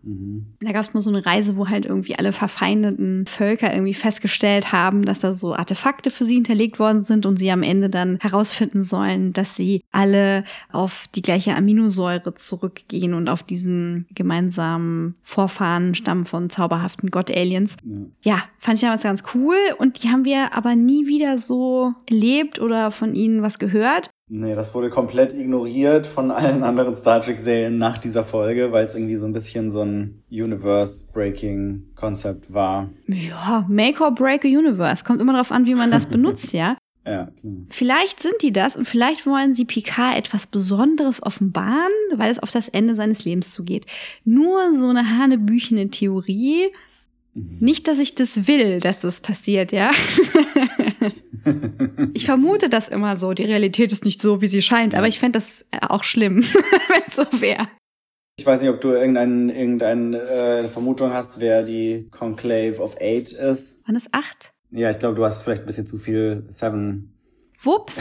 [0.60, 4.72] Da gab es mal so eine Reise, wo halt irgendwie alle verfeindeten Völker irgendwie festgestellt
[4.72, 8.18] haben, dass da so Artefakte für sie hinterlegt worden sind und sie am Ende dann
[8.20, 15.94] herausfinden sollen, dass sie alle auf die gleiche Aminosäure zurückgehen und auf diesen gemeinsamen Vorfahren
[16.06, 17.76] stammen von zauberhaften Gott-Aliens.
[18.22, 18.44] Ja.
[18.60, 22.92] fand ich damals ganz cool und die haben wir aber nie wieder so erlebt oder
[22.92, 24.08] von ihnen was gehört.
[24.28, 28.94] Nee, das wurde komplett ignoriert von allen anderen Star Trek-Serien nach dieser Folge, weil es
[28.94, 32.90] irgendwie so ein bisschen so ein Universe-Breaking-Konzept war.
[33.06, 35.04] Ja, Make or Break a Universe.
[35.04, 36.76] Kommt immer darauf an, wie man das benutzt, ja.
[37.06, 37.54] Ja, klar.
[37.70, 42.50] Vielleicht sind die das und vielleicht wollen sie Picard etwas Besonderes offenbaren, weil es auf
[42.50, 43.86] das Ende seines Lebens zugeht.
[44.24, 46.66] Nur so eine hanebüchene Theorie.
[47.34, 49.90] Nicht, dass ich das will, dass das passiert, ja.
[52.14, 53.34] ich vermute das immer so.
[53.34, 56.42] Die Realität ist nicht so, wie sie scheint, aber ich fände das auch schlimm,
[56.88, 57.68] wenn es so wäre.
[58.38, 63.32] Ich weiß nicht, ob du irgendeine irgendein, äh, Vermutung hast, wer die Conclave of Eight
[63.32, 63.76] ist.
[63.86, 64.50] Waren es acht?
[64.70, 67.12] Ja, ich glaube, du hast vielleicht ein bisschen zu viel Seven,
[67.62, 68.00] Wups.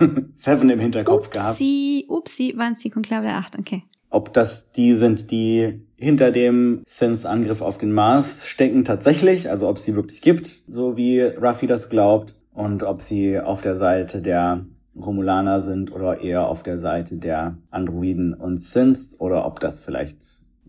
[0.34, 1.52] Seven im Hinterkopf gehabt.
[1.52, 3.82] Upsi, upsi, waren es die Konklave der acht, okay.
[4.08, 9.78] Ob das die sind, die hinter dem Synth-Angriff auf den Mars stecken tatsächlich, also ob
[9.78, 14.64] sie wirklich gibt, so wie Ruffy das glaubt, und ob sie auf der Seite der
[14.96, 20.18] Romulaner sind oder eher auf der Seite der Androiden und Synths oder ob das vielleicht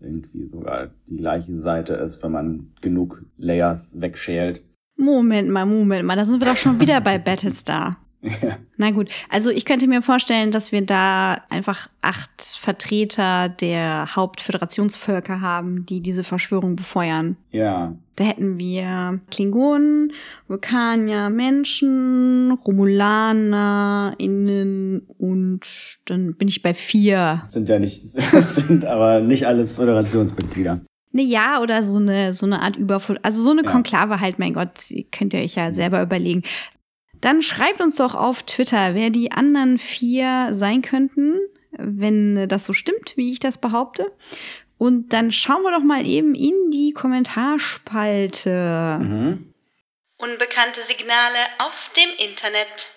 [0.00, 4.62] irgendwie sogar die gleiche Seite ist, wenn man genug Layers wegschält.
[4.96, 7.98] Moment mal, Moment mal, da sind wir doch schon wieder bei Battlestar.
[8.76, 15.40] Na gut, also ich könnte mir vorstellen, dass wir da einfach acht Vertreter der Hauptföderationsvölker
[15.40, 17.36] haben, die diese Verschwörung befeuern.
[17.52, 20.12] Ja, Da hätten wir Klingonen,
[20.48, 25.60] Vulkanier, Menschen, Romulaner, Innen und
[26.06, 27.42] dann bin ich bei vier.
[27.46, 28.02] sind ja nicht,
[28.48, 30.80] sind aber nicht alles Föderationsmitglieder.
[31.16, 33.70] Ne, ja, oder so eine, so eine Art Überfut, also so eine Ja.
[33.70, 34.72] Konklave halt, mein Gott,
[35.10, 36.42] könnt ihr euch ja selber überlegen.
[37.22, 41.38] Dann schreibt uns doch auf Twitter, wer die anderen vier sein könnten,
[41.70, 44.12] wenn das so stimmt, wie ich das behaupte.
[44.76, 48.98] Und dann schauen wir doch mal eben in die Kommentarspalte.
[49.00, 49.54] Mhm.
[50.18, 52.88] Unbekannte Signale aus dem Internet.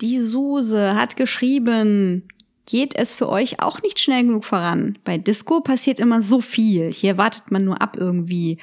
[0.00, 2.26] Die Suse hat geschrieben,
[2.66, 4.94] geht es für euch auch nicht schnell genug voran?
[5.04, 6.92] Bei Disco passiert immer so viel.
[6.92, 8.58] Hier wartet man nur ab irgendwie.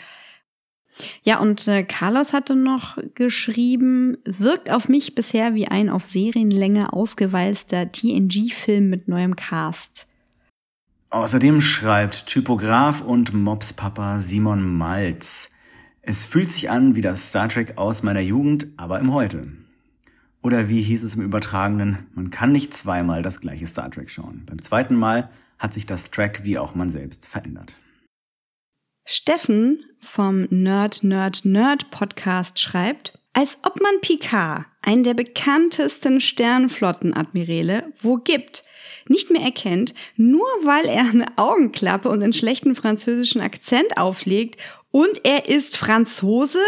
[1.24, 6.94] Ja, und äh, Carlos hatte noch geschrieben, wirkt auf mich bisher wie ein auf Serienlänge
[6.94, 10.08] ausgewalzter TNG-Film mit neuem Cast.
[11.12, 15.52] Außerdem schreibt Typograf und Mopspapa Simon Malz.
[16.02, 19.48] Es fühlt sich an wie das Star Trek aus meiner Jugend, aber im Heute.
[20.42, 24.44] Oder wie hieß es im Übertragenen, man kann nicht zweimal das gleiche Star Trek schauen.
[24.46, 27.74] Beim zweiten Mal hat sich das Track wie auch man selbst verändert.
[29.06, 37.92] Steffen vom Nerd Nerd Nerd Podcast schreibt, als ob man Picard, einen der bekanntesten Sternflottenadmiräle,
[38.02, 38.64] wo gibt.
[39.08, 44.60] nicht mehr erkennt, nur weil er eine Augenklappe und einen schlechten französischen Akzent auflegt
[44.92, 46.60] und er ist Franzose?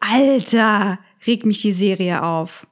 [0.00, 2.66] Alter, regt mich die Serie auf.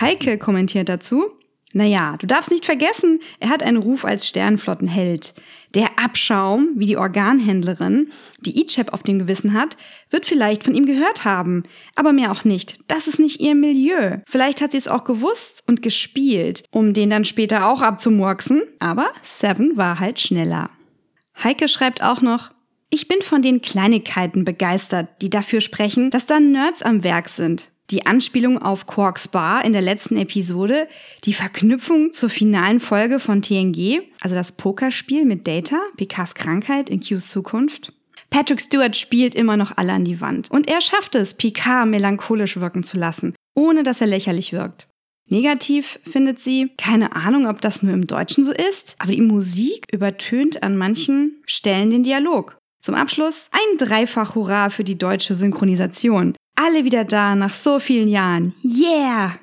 [0.00, 1.36] Heike kommentiert dazu,
[1.76, 5.34] naja, du darfst nicht vergessen, er hat einen Ruf als Sternflottenheld.
[5.74, 9.76] Der Abschaum, wie die Organhändlerin, die Ichab auf dem Gewissen hat,
[10.08, 12.80] wird vielleicht von ihm gehört haben, aber mehr auch nicht.
[12.88, 14.18] Das ist nicht ihr Milieu.
[14.26, 19.12] Vielleicht hat sie es auch gewusst und gespielt, um den dann später auch abzumurksen, aber
[19.20, 20.70] Seven war halt schneller.
[21.44, 22.52] Heike schreibt auch noch,
[22.88, 27.70] ich bin von den Kleinigkeiten begeistert, die dafür sprechen, dass da Nerds am Werk sind
[27.90, 30.88] die Anspielung auf Quarks Bar in der letzten Episode,
[31.24, 37.00] die Verknüpfung zur finalen Folge von TNG, also das Pokerspiel mit Data, Picards Krankheit in
[37.00, 37.92] Qs Zukunft.
[38.30, 42.58] Patrick Stewart spielt immer noch alle an die Wand und er schafft es, Picard melancholisch
[42.58, 44.88] wirken zu lassen, ohne dass er lächerlich wirkt.
[45.28, 49.86] Negativ findet sie, keine Ahnung, ob das nur im Deutschen so ist, aber die Musik
[49.92, 52.56] übertönt an manchen Stellen den Dialog.
[52.80, 56.36] Zum Abschluss ein Dreifach Hurra für die deutsche Synchronisation.
[56.56, 58.54] Alle wieder da nach so vielen Jahren.
[58.64, 59.38] Yeah!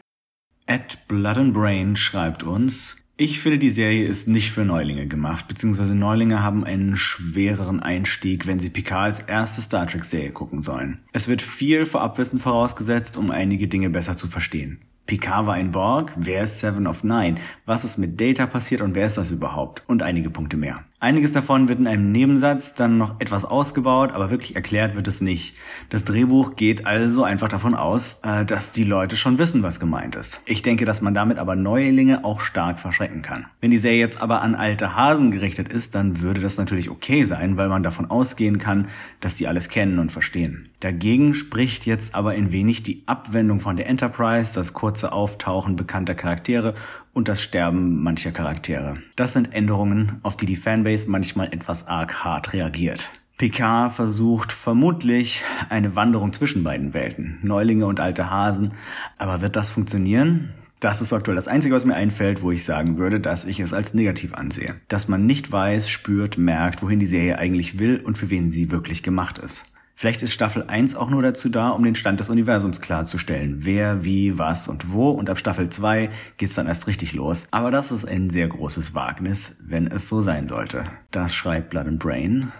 [0.66, 5.48] At Blood and Brain schreibt uns, ich finde, die Serie ist nicht für Neulinge gemacht,
[5.48, 11.04] beziehungsweise Neulinge haben einen schwereren Einstieg, wenn sie Picard als erste Star Trek-Serie gucken sollen.
[11.14, 14.82] Es wird viel Vorabwissen vorausgesetzt, um einige Dinge besser zu verstehen.
[15.06, 17.36] Picard war ein Borg, wer ist Seven of Nine,
[17.66, 20.86] was ist mit Data passiert und wer ist das überhaupt und einige Punkte mehr.
[21.04, 25.20] Einiges davon wird in einem Nebensatz dann noch etwas ausgebaut, aber wirklich erklärt wird es
[25.20, 25.54] nicht.
[25.90, 30.16] Das Drehbuch geht also einfach davon aus, äh, dass die Leute schon wissen, was gemeint
[30.16, 30.40] ist.
[30.46, 33.48] Ich denke, dass man damit aber Neulinge auch stark verschrecken kann.
[33.60, 37.26] Wenn die Serie jetzt aber an alte Hasen gerichtet ist, dann würde das natürlich okay
[37.26, 38.88] sein, weil man davon ausgehen kann,
[39.20, 40.70] dass die alles kennen und verstehen.
[40.80, 46.16] Dagegen spricht jetzt aber ein wenig die Abwendung von der Enterprise, das kurze Auftauchen bekannter
[46.16, 46.76] Charaktere
[47.14, 48.98] und das Sterben mancher Charaktere.
[49.16, 53.10] Das sind Änderungen, auf die die Fanbase manchmal etwas arg hart reagiert.
[53.38, 58.74] Picard versucht vermutlich eine Wanderung zwischen beiden Welten, Neulinge und alte Hasen,
[59.18, 60.54] aber wird das funktionieren?
[60.80, 63.74] Das ist aktuell das Einzige, was mir einfällt, wo ich sagen würde, dass ich es
[63.74, 64.76] als negativ ansehe.
[64.90, 68.70] Dass man nicht weiß, spürt, merkt, wohin die Serie eigentlich will und für wen sie
[68.70, 69.64] wirklich gemacht ist.
[69.96, 73.58] Vielleicht ist Staffel 1 auch nur dazu da, um den Stand des Universums klarzustellen.
[73.60, 75.12] Wer, wie, was und wo.
[75.12, 77.48] Und ab Staffel 2 geht's dann erst richtig los.
[77.52, 80.86] Aber das ist ein sehr großes Wagnis, wenn es so sein sollte.
[81.12, 82.52] Das schreibt Blood and Brain.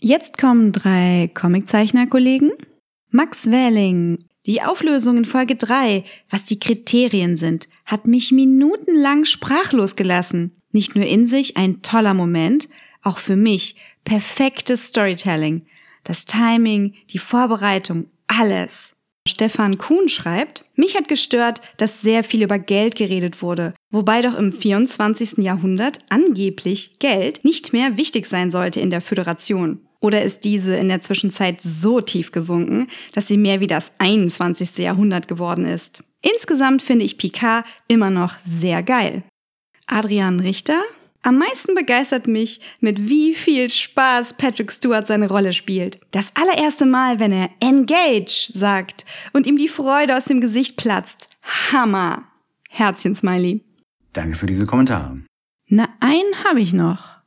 [0.00, 2.52] Jetzt kommen drei Comiczeichner-Kollegen.
[3.10, 4.24] Max Wähling.
[4.46, 10.56] Die Auflösung in Folge 3, was die Kriterien sind, hat mich minutenlang sprachlos gelassen.
[10.72, 12.68] Nicht nur in sich ein toller Moment,
[13.02, 15.66] auch für mich perfektes Storytelling
[16.04, 18.94] das Timing, die Vorbereitung, alles.
[19.28, 24.34] Stefan Kuhn schreibt, mich hat gestört, dass sehr viel über Geld geredet wurde, wobei doch
[24.34, 25.38] im 24.
[25.38, 29.80] Jahrhundert angeblich Geld nicht mehr wichtig sein sollte in der Föderation.
[30.00, 34.78] Oder ist diese in der Zwischenzeit so tief gesunken, dass sie mehr wie das 21.
[34.78, 36.02] Jahrhundert geworden ist?
[36.22, 39.22] Insgesamt finde ich Picard immer noch sehr geil.
[39.86, 40.82] Adrian Richter
[41.22, 46.00] am meisten begeistert mich, mit wie viel Spaß Patrick Stewart seine Rolle spielt.
[46.10, 51.28] Das allererste Mal, wenn er Engage sagt und ihm die Freude aus dem Gesicht platzt.
[51.42, 52.24] Hammer.
[52.70, 53.64] Herzchen Smiley.
[54.12, 55.22] Danke für diese Kommentare.
[55.68, 57.18] Na, einen habe ich noch.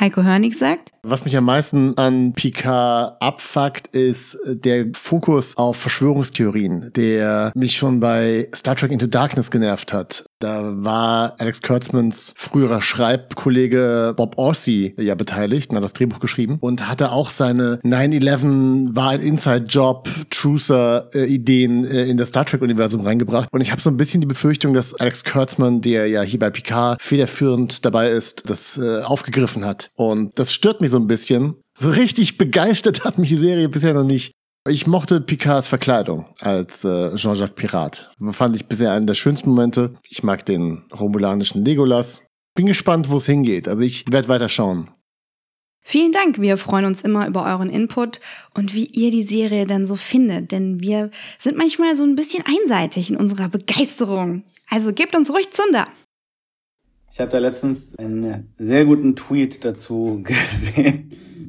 [0.00, 0.90] Heiko Hörnig sagt.
[1.02, 8.00] Was mich am meisten an Picard abfuckt, ist der Fokus auf Verschwörungstheorien, der mich schon
[8.00, 10.26] bei Star Trek Into Darkness genervt hat.
[10.40, 16.88] Da war Alex Kurtzmans früherer Schreibkollege Bob Orsi ja beteiligt hat das Drehbuch geschrieben und
[16.88, 23.48] hatte auch seine 9-11 war ein Inside-Job, Trucer-Ideen äh, in das Star Trek-Universum reingebracht.
[23.52, 26.50] Und ich habe so ein bisschen die Befürchtung, dass Alex Kurtzman, der ja hier bei
[26.50, 29.90] Picard federführend dabei ist, das äh, aufgegriffen hat.
[29.96, 31.56] Und das stört mich so ein bisschen.
[31.76, 34.32] So richtig begeistert hat mich die Serie bisher noch nicht.
[34.68, 38.10] Ich mochte Picards Verkleidung als äh, Jean-Jacques Pirat.
[38.32, 39.94] Fand ich bisher einen der schönsten Momente.
[40.08, 42.26] Ich mag den romulanischen Legolas.
[42.54, 43.66] Bin gespannt, wo es hingeht.
[43.66, 44.90] Also ich werde weiter schauen.
[45.80, 46.38] Vielen Dank.
[46.38, 48.20] Wir freuen uns immer über euren Input
[48.52, 52.44] und wie ihr die Serie dann so findet, denn wir sind manchmal so ein bisschen
[52.44, 54.42] einseitig in unserer Begeisterung.
[54.68, 55.88] Also gebt uns ruhig Zunder.
[57.10, 61.08] Ich habe da letztens einen sehr guten Tweet dazu gesehen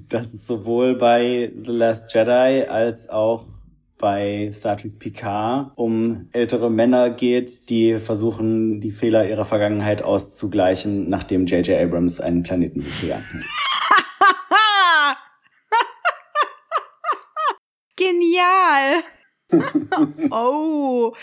[0.10, 3.46] dass es sowohl bei The Last Jedi als auch
[3.98, 11.10] bei Star Trek Picard um ältere Männer geht, die versuchen, die Fehler ihrer Vergangenheit auszugleichen,
[11.10, 11.80] nachdem J.J.
[11.80, 13.24] Abrams einen Planeten befehlt hat.
[17.98, 19.04] Genial!
[20.32, 21.14] oh.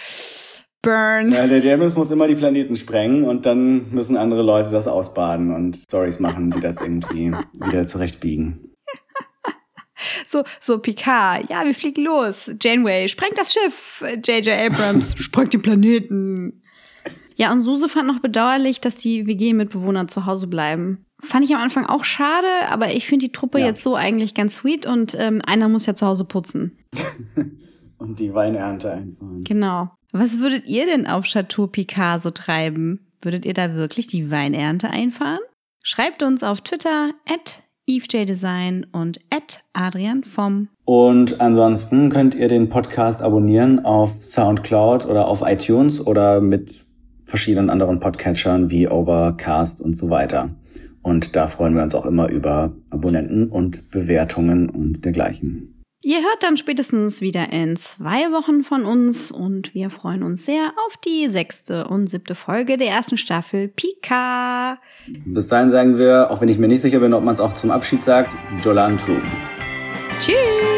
[0.87, 1.33] Burn.
[1.33, 5.53] Ja, der James muss immer die Planeten sprengen und dann müssen andere Leute das ausbaden
[5.55, 8.61] und Stories machen, die das irgendwie wieder zurechtbiegen.
[10.27, 12.51] So, so Picard, ja, wir fliegen los.
[12.61, 14.05] Janeway, sprengt das Schiff.
[14.27, 14.49] J.J.
[14.71, 16.63] Abrams, sprengt den Planeten.
[17.37, 21.07] Ja, und Suse fand noch bedauerlich, dass die WG-Mitbewohner zu Hause bleiben.
[21.21, 23.67] Fand ich am Anfang auch schade, aber ich finde die Truppe Ja.
[23.67, 26.79] jetzt so eigentlich ganz sweet und ähm, einer muss ja zu Hause putzen.
[27.99, 29.43] Und die Weinernte einfahren.
[29.45, 29.96] Genau.
[30.13, 33.07] Was würdet ihr denn auf Chateau Picard so treiben?
[33.21, 35.41] Würdet ihr da wirklich die Weinernte einfahren?
[35.83, 40.69] Schreibt uns auf Twitter at EveJDesign und at Adrian vom.
[40.85, 46.85] Und ansonsten könnt ihr den Podcast abonnieren auf Soundcloud oder auf iTunes oder mit
[47.25, 50.51] verschiedenen anderen Podcatchern wie Overcast und so weiter.
[51.03, 55.76] Und da freuen wir uns auch immer über Abonnenten und Bewertungen und dergleichen.
[56.07, 60.73] Ihr hört dann spätestens wieder in zwei Wochen von uns und wir freuen uns sehr
[60.87, 64.79] auf die sechste und siebte Folge der ersten Staffel Pika.
[65.09, 67.55] Bis dahin sagen wir, auch wenn ich mir nicht sicher bin, ob man es auch
[67.55, 68.99] zum Abschied sagt, Jolan.
[70.21, 70.76] Tschüss!